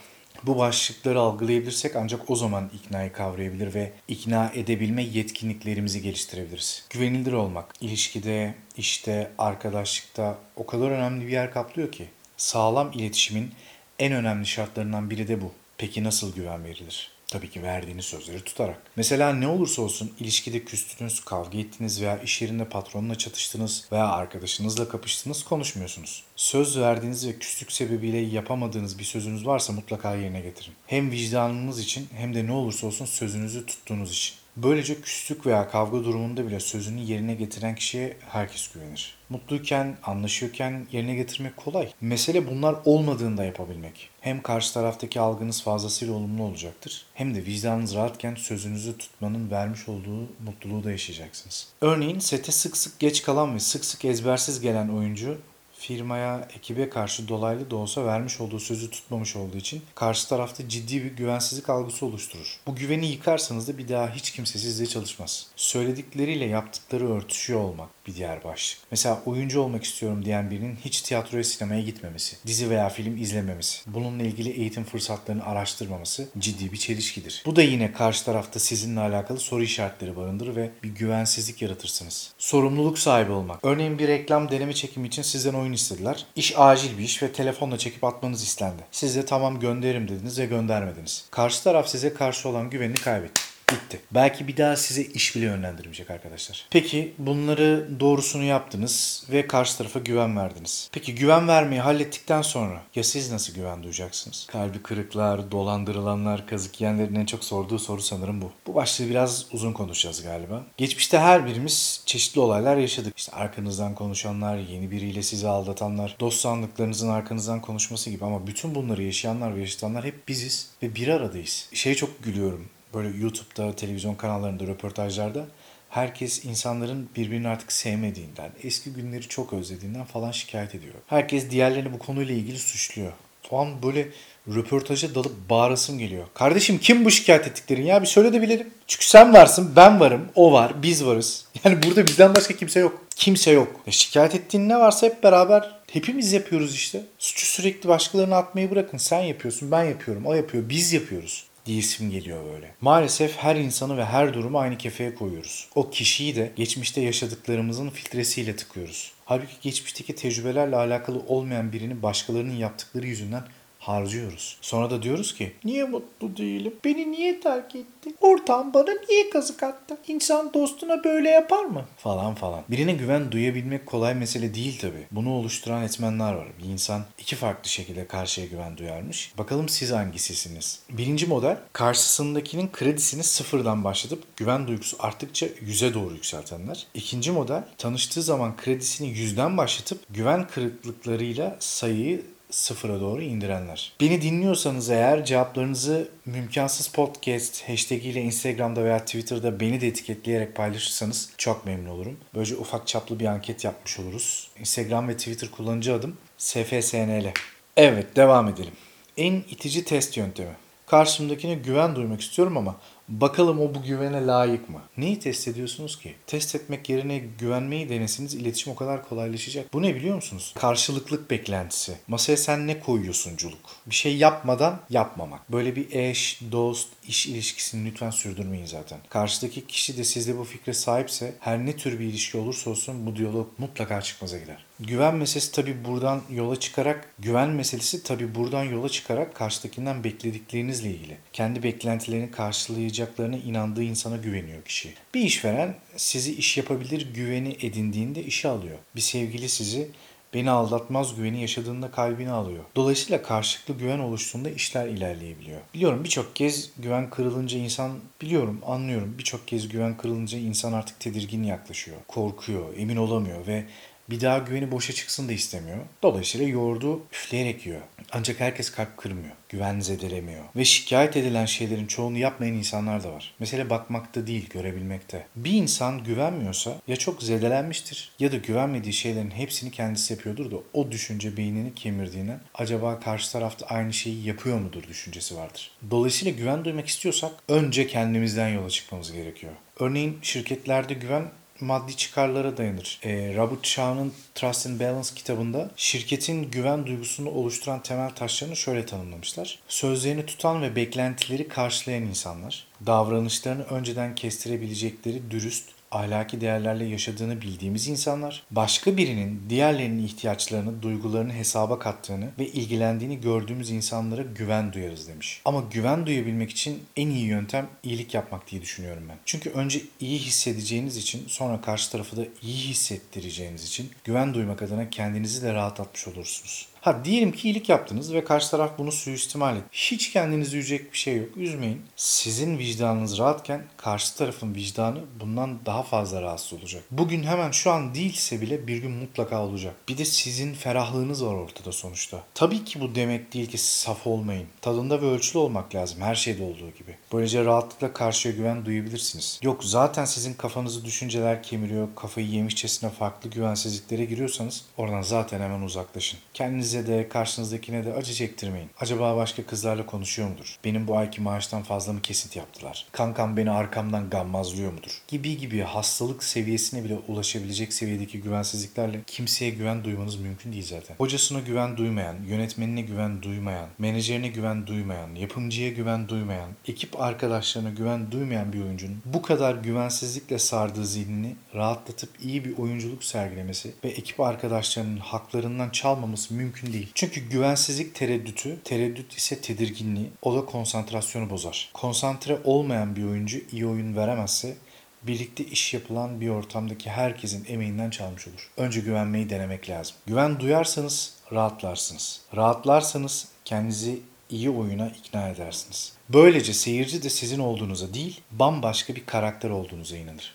Bu 0.46 0.58
başlıkları 0.58 1.20
algılayabilirsek 1.20 1.96
ancak 1.96 2.30
o 2.30 2.36
zaman 2.36 2.70
iknayı 2.74 3.12
kavrayabilir 3.12 3.74
ve 3.74 3.92
ikna 4.08 4.52
edebilme 4.54 5.02
yetkinliklerimizi 5.02 6.02
geliştirebiliriz. 6.02 6.86
Güvenilir 6.90 7.32
olmak 7.32 7.74
ilişkide, 7.80 8.54
işte, 8.76 9.30
arkadaşlıkta 9.38 10.38
o 10.56 10.66
kadar 10.66 10.90
önemli 10.90 11.26
bir 11.26 11.32
yer 11.32 11.52
kaplıyor 11.52 11.92
ki. 11.92 12.08
Sağlam 12.36 12.92
iletişimin 12.92 13.50
en 13.98 14.12
önemli 14.12 14.46
şartlarından 14.46 15.10
biri 15.10 15.28
de 15.28 15.40
bu. 15.42 15.52
Peki 15.78 16.04
nasıl 16.04 16.34
güven 16.34 16.64
verilir? 16.64 17.15
Tabii 17.28 17.50
ki 17.50 17.62
verdiğiniz 17.62 18.04
sözleri 18.04 18.40
tutarak. 18.40 18.82
Mesela 18.96 19.32
ne 19.32 19.48
olursa 19.48 19.82
olsun 19.82 20.12
ilişkide 20.20 20.64
küstünüz, 20.64 21.20
kavga 21.20 21.58
ettiniz 21.58 22.00
veya 22.02 22.18
iş 22.18 22.42
yerinde 22.42 22.64
patronla 22.64 23.18
çatıştınız 23.18 23.88
veya 23.92 24.08
arkadaşınızla 24.08 24.88
kapıştınız 24.88 25.44
konuşmuyorsunuz. 25.44 26.24
Söz 26.36 26.78
verdiğiniz 26.78 27.26
ve 27.26 27.38
küslük 27.38 27.72
sebebiyle 27.72 28.18
yapamadığınız 28.18 28.98
bir 28.98 29.04
sözünüz 29.04 29.46
varsa 29.46 29.72
mutlaka 29.72 30.14
yerine 30.14 30.40
getirin. 30.40 30.74
Hem 30.86 31.10
vicdanınız 31.10 31.80
için 31.80 32.08
hem 32.16 32.34
de 32.34 32.46
ne 32.46 32.52
olursa 32.52 32.86
olsun 32.86 33.04
sözünüzü 33.06 33.66
tuttuğunuz 33.66 34.12
için. 34.12 34.34
Böylece 34.56 35.00
küslük 35.00 35.46
veya 35.46 35.68
kavga 35.68 36.04
durumunda 36.04 36.46
bile 36.46 36.60
sözünü 36.60 37.00
yerine 37.00 37.34
getiren 37.34 37.74
kişiye 37.74 38.16
herkes 38.28 38.72
güvenir. 38.72 39.14
Mutluyken, 39.28 39.96
anlaşıyorken 40.02 40.86
yerine 40.92 41.14
getirmek 41.14 41.56
kolay. 41.56 41.92
Mesele 42.00 42.50
bunlar 42.50 42.76
olmadığında 42.84 43.44
yapabilmek. 43.44 44.10
Hem 44.20 44.42
karşı 44.42 44.74
taraftaki 44.74 45.20
algınız 45.20 45.62
fazlasıyla 45.62 46.14
olumlu 46.14 46.42
olacaktır. 46.42 47.06
Hem 47.14 47.34
de 47.34 47.46
vicdanınız 47.46 47.94
rahatken 47.94 48.34
sözünüzü 48.34 48.98
tutmanın 48.98 49.50
vermiş 49.50 49.88
olduğu 49.88 50.20
mutluluğu 50.44 50.84
da 50.84 50.90
yaşayacaksınız. 50.90 51.68
Örneğin 51.80 52.18
sete 52.18 52.52
sık 52.52 52.76
sık 52.76 52.98
geç 52.98 53.22
kalan 53.22 53.54
ve 53.54 53.58
sık 53.58 53.84
sık 53.84 54.04
ezbersiz 54.04 54.60
gelen 54.60 54.88
oyuncu 54.88 55.38
firmaya, 55.86 56.48
ekibe 56.56 56.88
karşı 56.88 57.28
dolaylı 57.28 57.70
da 57.70 57.76
olsa 57.76 58.04
vermiş 58.04 58.40
olduğu 58.40 58.60
sözü 58.60 58.90
tutmamış 58.90 59.36
olduğu 59.36 59.56
için 59.56 59.82
karşı 59.94 60.28
tarafta 60.28 60.68
ciddi 60.68 61.04
bir 61.04 61.10
güvensizlik 61.10 61.70
algısı 61.70 62.06
oluşturur. 62.06 62.60
Bu 62.66 62.74
güveni 62.74 63.06
yıkarsanız 63.06 63.68
da 63.68 63.78
bir 63.78 63.88
daha 63.88 64.10
hiç 64.10 64.30
kimse 64.30 64.58
sizle 64.58 64.86
çalışmaz. 64.86 65.46
Söyledikleriyle 65.56 66.44
yaptıkları 66.44 67.12
örtüşüyor 67.12 67.60
olmak 67.60 67.88
bir 68.06 68.14
diğer 68.14 68.44
başlık. 68.44 68.80
Mesela 68.90 69.22
oyuncu 69.26 69.60
olmak 69.60 69.84
istiyorum 69.84 70.24
diyen 70.24 70.50
birinin 70.50 70.76
hiç 70.84 71.00
tiyatroya 71.00 71.44
sinemaya 71.44 71.82
gitmemesi, 71.82 72.36
dizi 72.46 72.70
veya 72.70 72.88
film 72.88 73.16
izlememesi, 73.16 73.78
bununla 73.86 74.22
ilgili 74.22 74.50
eğitim 74.50 74.84
fırsatlarını 74.84 75.44
araştırmaması 75.44 76.28
ciddi 76.38 76.72
bir 76.72 76.76
çelişkidir. 76.76 77.42
Bu 77.46 77.56
da 77.56 77.62
yine 77.62 77.92
karşı 77.92 78.24
tarafta 78.24 78.60
sizinle 78.60 79.00
alakalı 79.00 79.38
soru 79.38 79.62
işaretleri 79.62 80.16
barındırır 80.16 80.56
ve 80.56 80.70
bir 80.82 80.88
güvensizlik 80.88 81.62
yaratırsınız. 81.62 82.32
Sorumluluk 82.38 82.98
sahibi 82.98 83.32
olmak. 83.32 83.64
Örneğin 83.64 83.98
bir 83.98 84.08
reklam 84.08 84.50
deneme 84.50 84.72
çekimi 84.72 85.06
için 85.06 85.22
sizden 85.22 85.54
oyun 85.54 85.75
istediler. 85.76 86.26
İş 86.36 86.54
acil 86.58 86.98
bir 86.98 87.04
iş 87.04 87.22
ve 87.22 87.32
telefonla 87.32 87.78
çekip 87.78 88.04
atmanız 88.04 88.42
istendi. 88.42 88.82
Siz 88.90 89.16
de 89.16 89.24
tamam 89.24 89.60
gönderirim 89.60 90.08
dediniz 90.08 90.38
ve 90.38 90.46
göndermediniz. 90.46 91.24
Karşı 91.30 91.64
taraf 91.64 91.88
size 91.88 92.14
karşı 92.14 92.48
olan 92.48 92.70
güvenini 92.70 92.96
kaybetti. 92.96 93.45
Bitti. 93.72 94.00
Belki 94.10 94.48
bir 94.48 94.56
daha 94.56 94.76
size 94.76 95.02
iş 95.02 95.36
bile 95.36 95.44
yönlendirmeyecek 95.44 96.10
arkadaşlar. 96.10 96.66
Peki 96.70 97.14
bunları 97.18 97.88
doğrusunu 98.00 98.42
yaptınız 98.42 99.24
ve 99.32 99.46
karşı 99.46 99.78
tarafa 99.78 99.98
güven 99.98 100.36
verdiniz. 100.36 100.90
Peki 100.92 101.14
güven 101.14 101.48
vermeyi 101.48 101.80
hallettikten 101.80 102.42
sonra 102.42 102.82
ya 102.94 103.04
siz 103.04 103.32
nasıl 103.32 103.54
güven 103.54 103.82
duyacaksınız? 103.82 104.46
Kalbi 104.46 104.82
kırıklar, 104.82 105.50
dolandırılanlar, 105.50 106.46
kazık 106.46 106.80
yiyenlerin 106.80 107.14
en 107.14 107.26
çok 107.26 107.44
sorduğu 107.44 107.78
soru 107.78 108.02
sanırım 108.02 108.42
bu. 108.42 108.52
Bu 108.66 108.74
başlığı 108.74 109.08
biraz 109.08 109.46
uzun 109.52 109.72
konuşacağız 109.72 110.22
galiba. 110.22 110.64
Geçmişte 110.76 111.18
her 111.18 111.46
birimiz 111.46 112.02
çeşitli 112.06 112.40
olaylar 112.40 112.76
yaşadık. 112.76 113.18
İşte 113.18 113.32
arkanızdan 113.32 113.94
konuşanlar, 113.94 114.58
yeni 114.58 114.90
biriyle 114.90 115.22
sizi 115.22 115.48
aldatanlar, 115.48 116.16
dost 116.20 116.40
sandıklarınızın 116.40 117.08
arkanızdan 117.08 117.60
konuşması 117.60 118.10
gibi 118.10 118.24
ama 118.24 118.46
bütün 118.46 118.74
bunları 118.74 119.02
yaşayanlar 119.02 119.56
ve 119.56 119.60
yaşatanlar 119.60 120.04
hep 120.04 120.28
biziz 120.28 120.70
ve 120.82 120.94
bir 120.94 121.08
aradayız. 121.08 121.68
Şeye 121.72 121.94
çok 121.94 122.22
gülüyorum 122.22 122.68
böyle 122.96 123.18
YouTube'da, 123.18 123.76
televizyon 123.76 124.14
kanallarında, 124.14 124.64
röportajlarda 124.64 125.46
herkes 125.90 126.44
insanların 126.44 127.08
birbirini 127.16 127.48
artık 127.48 127.72
sevmediğinden, 127.72 128.50
eski 128.62 128.92
günleri 128.92 129.28
çok 129.28 129.52
özlediğinden 129.52 130.04
falan 130.04 130.30
şikayet 130.30 130.74
ediyor. 130.74 130.94
Herkes 131.06 131.50
diğerlerini 131.50 131.92
bu 131.92 131.98
konuyla 131.98 132.34
ilgili 132.34 132.58
suçluyor. 132.58 133.12
O 133.50 133.58
an 133.58 133.82
böyle 133.82 134.08
röportaja 134.48 135.14
dalıp 135.14 135.50
bağırasım 135.50 135.98
geliyor. 135.98 136.24
Kardeşim 136.34 136.78
kim 136.78 137.04
bu 137.04 137.10
şikayet 137.10 137.46
ettiklerin 137.46 137.82
ya 137.82 138.02
bir 138.02 138.06
söyle 138.06 138.32
de 138.32 138.42
bilelim. 138.42 138.70
Çünkü 138.86 139.06
sen 139.06 139.34
varsın, 139.34 139.72
ben 139.76 140.00
varım, 140.00 140.28
o 140.34 140.52
var, 140.52 140.82
biz 140.82 141.06
varız. 141.06 141.44
Yani 141.64 141.82
burada 141.82 142.06
bizden 142.06 142.34
başka 142.34 142.56
kimse 142.56 142.80
yok. 142.80 143.04
Kimse 143.16 143.50
yok. 143.50 143.80
Ya 143.86 143.92
şikayet 143.92 144.34
ettiğin 144.34 144.68
ne 144.68 144.78
varsa 144.78 145.06
hep 145.06 145.22
beraber 145.22 145.74
hepimiz 145.92 146.32
yapıyoruz 146.32 146.74
işte. 146.74 147.00
Suçu 147.18 147.46
sürekli 147.46 147.88
başkalarına 147.88 148.36
atmayı 148.36 148.70
bırakın. 148.70 148.98
Sen 148.98 149.20
yapıyorsun, 149.20 149.70
ben 149.70 149.84
yapıyorum, 149.84 150.26
o 150.26 150.34
yapıyor, 150.34 150.68
biz 150.68 150.92
yapıyoruz 150.92 151.46
diyesim 151.66 152.10
geliyor 152.10 152.44
böyle. 152.54 152.74
Maalesef 152.80 153.36
her 153.36 153.56
insanı 153.56 153.96
ve 153.96 154.04
her 154.04 154.34
durumu 154.34 154.58
aynı 154.58 154.78
kefeye 154.78 155.14
koyuyoruz. 155.14 155.68
O 155.74 155.90
kişiyi 155.90 156.36
de 156.36 156.52
geçmişte 156.56 157.00
yaşadıklarımızın 157.00 157.90
filtresiyle 157.90 158.56
tıkıyoruz. 158.56 159.12
Halbuki 159.24 159.54
geçmişteki 159.62 160.14
tecrübelerle 160.14 160.76
alakalı 160.76 161.18
olmayan 161.18 161.72
birini 161.72 162.02
başkalarının 162.02 162.54
yaptıkları 162.54 163.06
yüzünden 163.06 163.42
Harcıyoruz. 163.86 164.56
Sonra 164.60 164.90
da 164.90 165.02
diyoruz 165.02 165.34
ki 165.34 165.52
niye 165.64 165.84
mutlu 165.84 166.36
değilim? 166.36 166.74
Beni 166.84 167.12
niye 167.12 167.40
terk 167.40 167.74
etti? 167.74 168.14
Ortağım 168.20 168.74
bana 168.74 168.90
niye 169.08 169.30
kazık 169.30 169.62
attı? 169.62 169.98
İnsan 170.08 170.54
dostuna 170.54 171.04
böyle 171.04 171.28
yapar 171.28 171.64
mı? 171.64 171.84
Falan 171.98 172.34
falan. 172.34 172.62
Birine 172.70 172.92
güven 172.92 173.32
duyabilmek 173.32 173.86
kolay 173.86 174.14
mesele 174.14 174.54
değil 174.54 174.78
tabi. 174.78 175.06
Bunu 175.10 175.32
oluşturan 175.32 175.82
etmenler 175.82 176.32
var. 176.32 176.46
Bir 176.58 176.64
insan 176.64 177.02
iki 177.18 177.36
farklı 177.36 177.70
şekilde 177.70 178.06
karşıya 178.06 178.46
güven 178.46 178.76
duyarmış. 178.76 179.32
Bakalım 179.38 179.68
siz 179.68 179.92
hangisisiniz? 179.92 180.80
Birinci 180.90 181.26
model 181.26 181.56
karşısındakinin 181.72 182.68
kredisini 182.72 183.22
sıfırdan 183.22 183.84
başlatıp 183.84 184.36
güven 184.36 184.66
duygusu 184.66 184.96
arttıkça 185.00 185.46
yüze 185.60 185.94
doğru 185.94 186.14
yükseltenler. 186.14 186.86
İkinci 186.94 187.30
model 187.30 187.64
tanıştığı 187.78 188.22
zaman 188.22 188.56
kredisini 188.56 189.08
yüzden 189.08 189.56
başlatıp 189.56 190.00
güven 190.10 190.46
kırıklıklarıyla 190.46 191.56
sayıyı 191.60 192.22
sıfıra 192.56 193.00
doğru 193.00 193.22
indirenler. 193.22 193.92
Beni 194.00 194.22
dinliyorsanız 194.22 194.90
eğer 194.90 195.24
cevaplarınızı 195.24 196.08
mümkansız 196.26 196.86
podcast 196.88 197.68
hashtag 197.68 198.04
ile 198.04 198.22
Instagram'da 198.22 198.84
veya 198.84 198.98
Twitter'da 198.98 199.60
beni 199.60 199.80
de 199.80 199.86
etiketleyerek 199.86 200.54
paylaşırsanız 200.54 201.30
çok 201.38 201.66
memnun 201.66 201.90
olurum. 201.90 202.16
Böylece 202.34 202.56
ufak 202.56 202.86
çaplı 202.86 203.20
bir 203.20 203.26
anket 203.26 203.64
yapmış 203.64 203.98
oluruz. 203.98 204.50
Instagram 204.60 205.08
ve 205.08 205.16
Twitter 205.16 205.50
kullanıcı 205.50 205.94
adım 205.94 206.16
SFSNL. 206.38 207.32
Evet 207.76 208.16
devam 208.16 208.48
edelim. 208.48 208.72
En 209.16 209.32
itici 209.32 209.84
test 209.84 210.16
yöntemi. 210.16 210.52
Karşımdakine 210.86 211.54
güven 211.54 211.96
duymak 211.96 212.20
istiyorum 212.20 212.56
ama 212.56 212.76
bakalım 213.08 213.60
o 213.60 213.74
bu 213.74 213.82
güvene 213.82 214.26
layık 214.26 214.68
mı? 214.68 214.82
Neyi 214.96 215.20
test 215.20 215.48
ediyorsunuz 215.48 215.98
ki? 215.98 216.14
Test 216.26 216.54
etmek 216.54 216.88
yerine 216.88 217.18
güvenmeyi 217.18 217.88
denesiniz 217.88 218.34
iletişim 218.34 218.72
o 218.72 218.76
kadar 218.76 219.08
kolaylaşacak. 219.08 219.72
Bu 219.72 219.82
ne 219.82 219.94
biliyor 219.94 220.14
musunuz? 220.14 220.54
Karşılıklık 220.56 221.30
beklentisi. 221.30 221.96
Masaya 222.08 222.36
sen 222.36 222.66
ne 222.66 222.80
koyuyorsunculuk? 222.80 223.60
Bir 223.86 223.94
şey 223.94 224.16
yapmadan 224.16 224.80
yapmamak. 224.90 225.52
Böyle 225.52 225.76
bir 225.76 225.92
eş, 225.92 226.40
dost, 226.52 226.88
iş 227.08 227.26
ilişkisini 227.26 227.90
lütfen 227.90 228.10
sürdürmeyin 228.10 228.66
zaten. 228.66 228.98
Karşıdaki 229.08 229.66
kişi 229.66 229.98
de 229.98 230.04
sizde 230.04 230.38
bu 230.38 230.44
fikre 230.44 230.74
sahipse 230.74 231.34
her 231.40 231.66
ne 231.66 231.76
tür 231.76 232.00
bir 232.00 232.04
ilişki 232.04 232.38
olursa 232.38 232.70
olsun 232.70 233.06
bu 233.06 233.16
diyalog 233.16 233.48
mutlaka 233.58 234.02
çıkmaza 234.02 234.38
gider. 234.38 234.64
Güven 234.80 235.14
meselesi 235.14 235.52
tabi 235.52 235.84
buradan 235.84 236.22
yola 236.30 236.60
çıkarak, 236.60 237.08
güven 237.18 237.48
meselesi 237.48 238.02
tabi 238.02 238.34
buradan 238.34 238.64
yola 238.64 238.88
çıkarak 238.88 239.34
karşıdakinden 239.34 240.04
beklediklerinizle 240.04 240.90
ilgili. 240.90 241.16
Kendi 241.32 241.62
beklentilerini 241.62 242.30
karşılayacaklarına 242.30 243.36
inandığı 243.36 243.82
insana 243.82 244.16
güveniyor 244.16 244.62
kişi. 244.62 244.94
Bir 245.14 245.20
işveren 245.20 245.74
sizi 245.96 246.34
iş 246.34 246.56
yapabilir 246.56 247.14
güveni 247.14 247.56
edindiğinde 247.60 248.22
işe 248.24 248.48
alıyor. 248.48 248.78
Bir 248.96 249.00
sevgili 249.00 249.48
sizi 249.48 249.88
beni 250.34 250.50
aldatmaz 250.50 251.16
güveni 251.16 251.40
yaşadığında 251.40 251.90
kalbini 251.90 252.30
alıyor. 252.30 252.64
Dolayısıyla 252.76 253.22
karşılıklı 253.22 253.74
güven 253.74 253.98
oluştuğunda 253.98 254.50
işler 254.50 254.86
ilerleyebiliyor. 254.88 255.60
Biliyorum 255.74 256.04
birçok 256.04 256.36
kez 256.36 256.70
güven 256.78 257.10
kırılınca 257.10 257.58
insan 257.58 257.92
biliyorum 258.22 258.60
anlıyorum 258.66 259.14
birçok 259.18 259.48
kez 259.48 259.68
güven 259.68 259.96
kırılınca 259.96 260.38
insan 260.38 260.72
artık 260.72 261.00
tedirgin 261.00 261.42
yaklaşıyor. 261.42 261.96
Korkuyor, 262.08 262.76
emin 262.76 262.96
olamıyor 262.96 263.46
ve 263.46 263.64
bir 264.10 264.20
daha 264.20 264.38
güveni 264.38 264.70
boşa 264.70 264.92
çıksın 264.92 265.28
da 265.28 265.32
istemiyor. 265.32 265.78
Dolayısıyla 266.02 266.48
yoğurdu 266.48 267.02
üfleyerek 267.12 267.66
yiyor. 267.66 267.80
Ancak 268.12 268.40
herkes 268.40 268.70
kalp 268.70 268.96
kırmıyor. 268.96 269.32
Güven 269.48 269.80
zedelemiyor. 269.80 270.44
Ve 270.56 270.64
şikayet 270.64 271.16
edilen 271.16 271.46
şeylerin 271.46 271.86
çoğunu 271.86 272.18
yapmayan 272.18 272.54
insanlar 272.54 273.04
da 273.04 273.12
var. 273.12 273.34
Mesele 273.38 273.70
bakmakta 273.70 274.26
değil, 274.26 274.48
görebilmekte. 274.48 275.26
Bir 275.36 275.52
insan 275.52 276.04
güvenmiyorsa 276.04 276.74
ya 276.88 276.96
çok 276.96 277.22
zedelenmiştir 277.22 278.12
ya 278.18 278.32
da 278.32 278.36
güvenmediği 278.36 278.92
şeylerin 278.92 279.30
hepsini 279.30 279.70
kendisi 279.70 280.12
yapıyordur 280.12 280.50
da 280.50 280.56
o 280.72 280.90
düşünce 280.90 281.36
beynini 281.36 281.74
kemirdiğinden 281.74 282.40
acaba 282.54 283.00
karşı 283.00 283.32
tarafta 283.32 283.66
aynı 283.66 283.92
şeyi 283.92 284.26
yapıyor 284.26 284.58
mudur 284.58 284.82
düşüncesi 284.88 285.36
vardır. 285.36 285.70
Dolayısıyla 285.90 286.38
güven 286.38 286.64
duymak 286.64 286.86
istiyorsak 286.86 287.32
önce 287.48 287.86
kendimizden 287.86 288.48
yola 288.48 288.70
çıkmamız 288.70 289.12
gerekiyor. 289.12 289.52
Örneğin 289.80 290.18
şirketlerde 290.22 290.94
güven 290.94 291.30
maddi 291.60 291.96
çıkarlara 291.96 292.56
dayanır. 292.56 292.98
E, 293.02 293.34
Robert 293.36 293.66
Shaw'ın 293.66 294.12
Trust 294.34 294.66
and 294.66 294.80
Balance 294.80 295.08
kitabında 295.14 295.70
şirketin 295.76 296.50
güven 296.50 296.86
duygusunu 296.86 297.30
oluşturan 297.30 297.82
temel 297.82 298.10
taşlarını 298.10 298.56
şöyle 298.56 298.86
tanımlamışlar. 298.86 299.58
Sözlerini 299.68 300.26
tutan 300.26 300.62
ve 300.62 300.76
beklentileri 300.76 301.48
karşılayan 301.48 302.02
insanlar, 302.02 302.66
davranışlarını 302.86 303.62
önceden 303.62 304.14
kestirebilecekleri 304.14 305.30
dürüst, 305.30 305.75
ahlaki 305.90 306.40
değerlerle 306.40 306.84
yaşadığını 306.84 307.40
bildiğimiz 307.40 307.88
insanlar, 307.88 308.42
başka 308.50 308.96
birinin 308.96 309.42
diğerlerinin 309.48 310.04
ihtiyaçlarını, 310.04 310.82
duygularını 310.82 311.32
hesaba 311.32 311.78
kattığını 311.78 312.30
ve 312.38 312.46
ilgilendiğini 312.46 313.20
gördüğümüz 313.20 313.70
insanlara 313.70 314.22
güven 314.22 314.72
duyarız 314.72 315.08
demiş. 315.08 315.40
Ama 315.44 315.64
güven 315.70 316.06
duyabilmek 316.06 316.50
için 316.50 316.82
en 316.96 317.08
iyi 317.08 317.26
yöntem 317.26 317.68
iyilik 317.82 318.14
yapmak 318.14 318.50
diye 318.50 318.62
düşünüyorum 318.62 319.02
ben. 319.08 319.16
Çünkü 319.24 319.50
önce 319.50 319.80
iyi 320.00 320.18
hissedeceğiniz 320.18 320.96
için 320.96 321.24
sonra 321.28 321.60
karşı 321.60 321.92
tarafı 321.92 322.16
da 322.16 322.22
iyi 322.42 322.56
hissettireceğiniz 322.56 323.64
için 323.64 323.90
güven 324.04 324.34
duymak 324.34 324.62
adına 324.62 324.90
kendinizi 324.90 325.42
de 325.42 325.54
rahatlatmış 325.54 326.08
olursunuz. 326.08 326.68
Ha 326.86 327.04
diyelim 327.04 327.32
ki 327.32 327.48
iyilik 327.48 327.68
yaptınız 327.68 328.14
ve 328.14 328.24
karşı 328.24 328.50
taraf 328.50 328.78
bunu 328.78 328.92
suistimal 328.92 329.56
etti. 329.56 329.66
Hiç 329.72 330.12
kendinizi 330.12 330.56
üzecek 330.58 330.92
bir 330.92 330.98
şey 330.98 331.16
yok. 331.16 331.36
Üzmeyin. 331.36 331.82
Sizin 331.96 332.58
vicdanınız 332.58 333.18
rahatken 333.18 333.64
karşı 333.76 334.16
tarafın 334.16 334.54
vicdanı 334.54 334.98
bundan 335.20 335.58
daha 335.66 335.82
fazla 335.82 336.22
rahatsız 336.22 336.58
olacak. 336.58 336.82
Bugün 336.90 337.22
hemen 337.22 337.50
şu 337.50 337.70
an 337.70 337.94
değilse 337.94 338.40
bile 338.40 338.66
bir 338.66 338.76
gün 338.76 338.90
mutlaka 338.90 339.42
olacak. 339.42 339.74
Bir 339.88 339.98
de 339.98 340.04
sizin 340.04 340.54
ferahlığınız 340.54 341.24
var 341.24 341.34
ortada 341.34 341.72
sonuçta. 341.72 342.22
Tabii 342.34 342.64
ki 342.64 342.80
bu 342.80 342.94
demek 342.94 343.34
değil 343.34 343.46
ki 343.46 343.58
saf 343.58 344.06
olmayın. 344.06 344.46
Tadında 344.60 345.02
ve 345.02 345.06
ölçülü 345.06 345.38
olmak 345.38 345.74
lazım 345.74 346.00
her 346.00 346.14
şeyde 346.14 346.42
olduğu 346.42 346.70
gibi. 346.78 346.96
Böylece 347.12 347.44
rahatlıkla 347.44 347.92
karşıya 347.92 348.34
güven 348.34 348.64
duyabilirsiniz. 348.64 349.40
Yok 349.42 349.64
zaten 349.64 350.04
sizin 350.04 350.34
kafanızı 350.34 350.84
düşünceler 350.84 351.42
kemiriyor, 351.42 351.88
kafayı 351.96 352.26
yemişçesine 352.26 352.90
farklı 352.90 353.30
güvensizliklere 353.30 354.04
giriyorsanız 354.04 354.64
oradan 354.76 355.02
zaten 355.02 355.40
hemen 355.40 355.60
uzaklaşın. 355.60 356.18
Kendinize 356.34 356.75
de 356.86 357.08
karşınızdakine 357.08 357.84
de 357.84 357.92
acı 357.92 358.14
çektirmeyin. 358.14 358.70
Acaba 358.80 359.16
başka 359.16 359.46
kızlarla 359.46 359.86
konuşuyor 359.86 360.28
mudur? 360.28 360.56
Benim 360.64 360.88
bu 360.88 360.96
ayki 360.96 361.20
maaştan 361.20 361.62
fazla 361.62 361.92
mı 361.92 362.02
kesinti 362.02 362.38
yaptılar? 362.38 362.86
Kankam 362.92 363.36
beni 363.36 363.50
arkamdan 363.50 364.10
gammazlıyor 364.10 364.72
mudur? 364.72 365.02
Gibi 365.08 365.38
gibi 365.38 365.60
hastalık 365.60 366.24
seviyesine 366.24 366.84
bile 366.84 366.94
ulaşabilecek 367.08 367.72
seviyedeki 367.72 368.20
güvensizliklerle 368.20 369.00
kimseye 369.06 369.50
güven 369.50 369.84
duymanız 369.84 370.16
mümkün 370.16 370.52
değil 370.52 370.66
zaten. 370.66 370.96
Hocasına 370.98 371.40
güven 371.40 371.76
duymayan, 371.76 372.16
yönetmenine 372.28 372.80
güven 372.80 373.22
duymayan, 373.22 373.68
menajerine 373.78 374.28
güven 374.28 374.66
duymayan, 374.66 375.14
yapımcıya 375.14 375.68
güven 375.68 376.08
duymayan, 376.08 376.50
ekip 376.68 377.00
arkadaşlarına 377.00 377.70
güven 377.70 378.12
duymayan 378.12 378.52
bir 378.52 378.60
oyuncunun 378.60 379.02
bu 379.04 379.22
kadar 379.22 379.54
güvensizlikle 379.54 380.38
sardığı 380.38 380.86
zihnini 380.86 381.36
rahatlatıp 381.54 382.10
iyi 382.22 382.44
bir 382.44 382.58
oyunculuk 382.58 383.04
sergilemesi 383.04 383.74
ve 383.84 383.88
ekip 383.88 384.20
arkadaşlarının 384.20 384.96
haklarından 384.96 385.70
çalmaması 385.70 386.34
mümkün 386.34 386.65
değil. 386.72 386.90
Çünkü 386.94 387.20
güvensizlik 387.20 387.94
tereddütü, 387.94 388.58
tereddüt 388.64 389.12
ise 389.12 389.40
tedirginliği, 389.40 390.10
o 390.22 390.34
da 390.34 390.46
konsantrasyonu 390.46 391.30
bozar. 391.30 391.70
Konsantre 391.74 392.38
olmayan 392.44 392.96
bir 392.96 393.04
oyuncu 393.04 393.38
iyi 393.52 393.66
oyun 393.66 393.96
veremezse 393.96 394.56
birlikte 395.02 395.44
iş 395.44 395.74
yapılan 395.74 396.20
bir 396.20 396.28
ortamdaki 396.28 396.90
herkesin 396.90 397.44
emeğinden 397.48 397.90
çalmış 397.90 398.28
olur. 398.28 398.50
Önce 398.56 398.80
güvenmeyi 398.80 399.30
denemek 399.30 399.70
lazım. 399.70 399.96
Güven 400.06 400.40
duyarsanız 400.40 401.14
rahatlarsınız. 401.32 402.20
Rahatlarsanız 402.36 403.28
kendinizi 403.44 404.00
iyi 404.30 404.50
oyuna 404.50 404.88
ikna 404.88 405.28
edersiniz. 405.28 405.92
Böylece 406.08 406.52
seyirci 406.54 407.02
de 407.02 407.10
sizin 407.10 407.38
olduğunuza 407.38 407.94
değil, 407.94 408.20
bambaşka 408.30 408.94
bir 408.94 409.06
karakter 409.06 409.50
olduğunuza 409.50 409.96
inanır. 409.96 410.34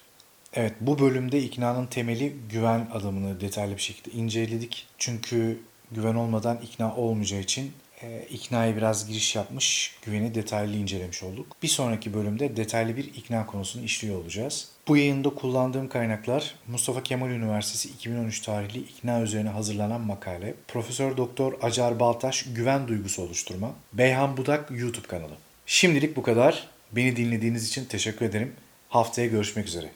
Evet 0.53 0.73
bu 0.81 0.99
bölümde 0.99 1.43
iknanın 1.43 1.85
temeli 1.85 2.35
güven 2.49 2.87
adımını 2.93 3.41
detaylı 3.41 3.75
bir 3.75 3.81
şekilde 3.81 4.17
inceledik. 4.17 4.87
Çünkü 4.97 5.59
güven 5.91 6.15
olmadan 6.15 6.59
ikna 6.63 6.95
olmayacağı 6.95 7.39
için 7.39 7.73
e, 8.03 8.25
iknaya 8.29 8.75
biraz 8.75 9.07
giriş 9.07 9.35
yapmış, 9.35 9.95
güveni 10.05 10.35
detaylı 10.35 10.75
incelemiş 10.75 11.23
olduk. 11.23 11.47
Bir 11.63 11.67
sonraki 11.67 12.13
bölümde 12.13 12.57
detaylı 12.57 12.97
bir 12.97 13.03
ikna 13.03 13.45
konusunu 13.45 13.83
işliyor 13.83 14.21
olacağız. 14.21 14.67
Bu 14.87 14.97
yayında 14.97 15.29
kullandığım 15.29 15.89
kaynaklar 15.89 16.55
Mustafa 16.67 17.03
Kemal 17.03 17.29
Üniversitesi 17.29 17.89
2013 17.89 18.39
tarihli 18.39 18.79
ikna 18.79 19.21
üzerine 19.21 19.49
hazırlanan 19.49 20.01
makale, 20.01 20.53
Profesör 20.67 21.17
Doktor 21.17 21.53
Acar 21.61 21.99
Baltaş 21.99 22.45
Güven 22.55 22.87
Duygusu 22.87 23.21
Oluşturma, 23.21 23.71
Beyhan 23.93 24.37
Budak 24.37 24.71
YouTube 24.71 25.07
kanalı. 25.07 25.33
Şimdilik 25.65 26.15
bu 26.15 26.23
kadar. 26.23 26.67
Beni 26.91 27.15
dinlediğiniz 27.15 27.67
için 27.67 27.85
teşekkür 27.85 28.25
ederim. 28.25 28.53
Haftaya 28.89 29.27
görüşmek 29.27 29.67
üzere. 29.67 29.89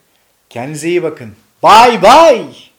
Kendinize 0.50 0.90
iyi 0.90 1.04
bakın. 1.04 1.36
Bye 1.64 2.02
bye. 2.02 2.75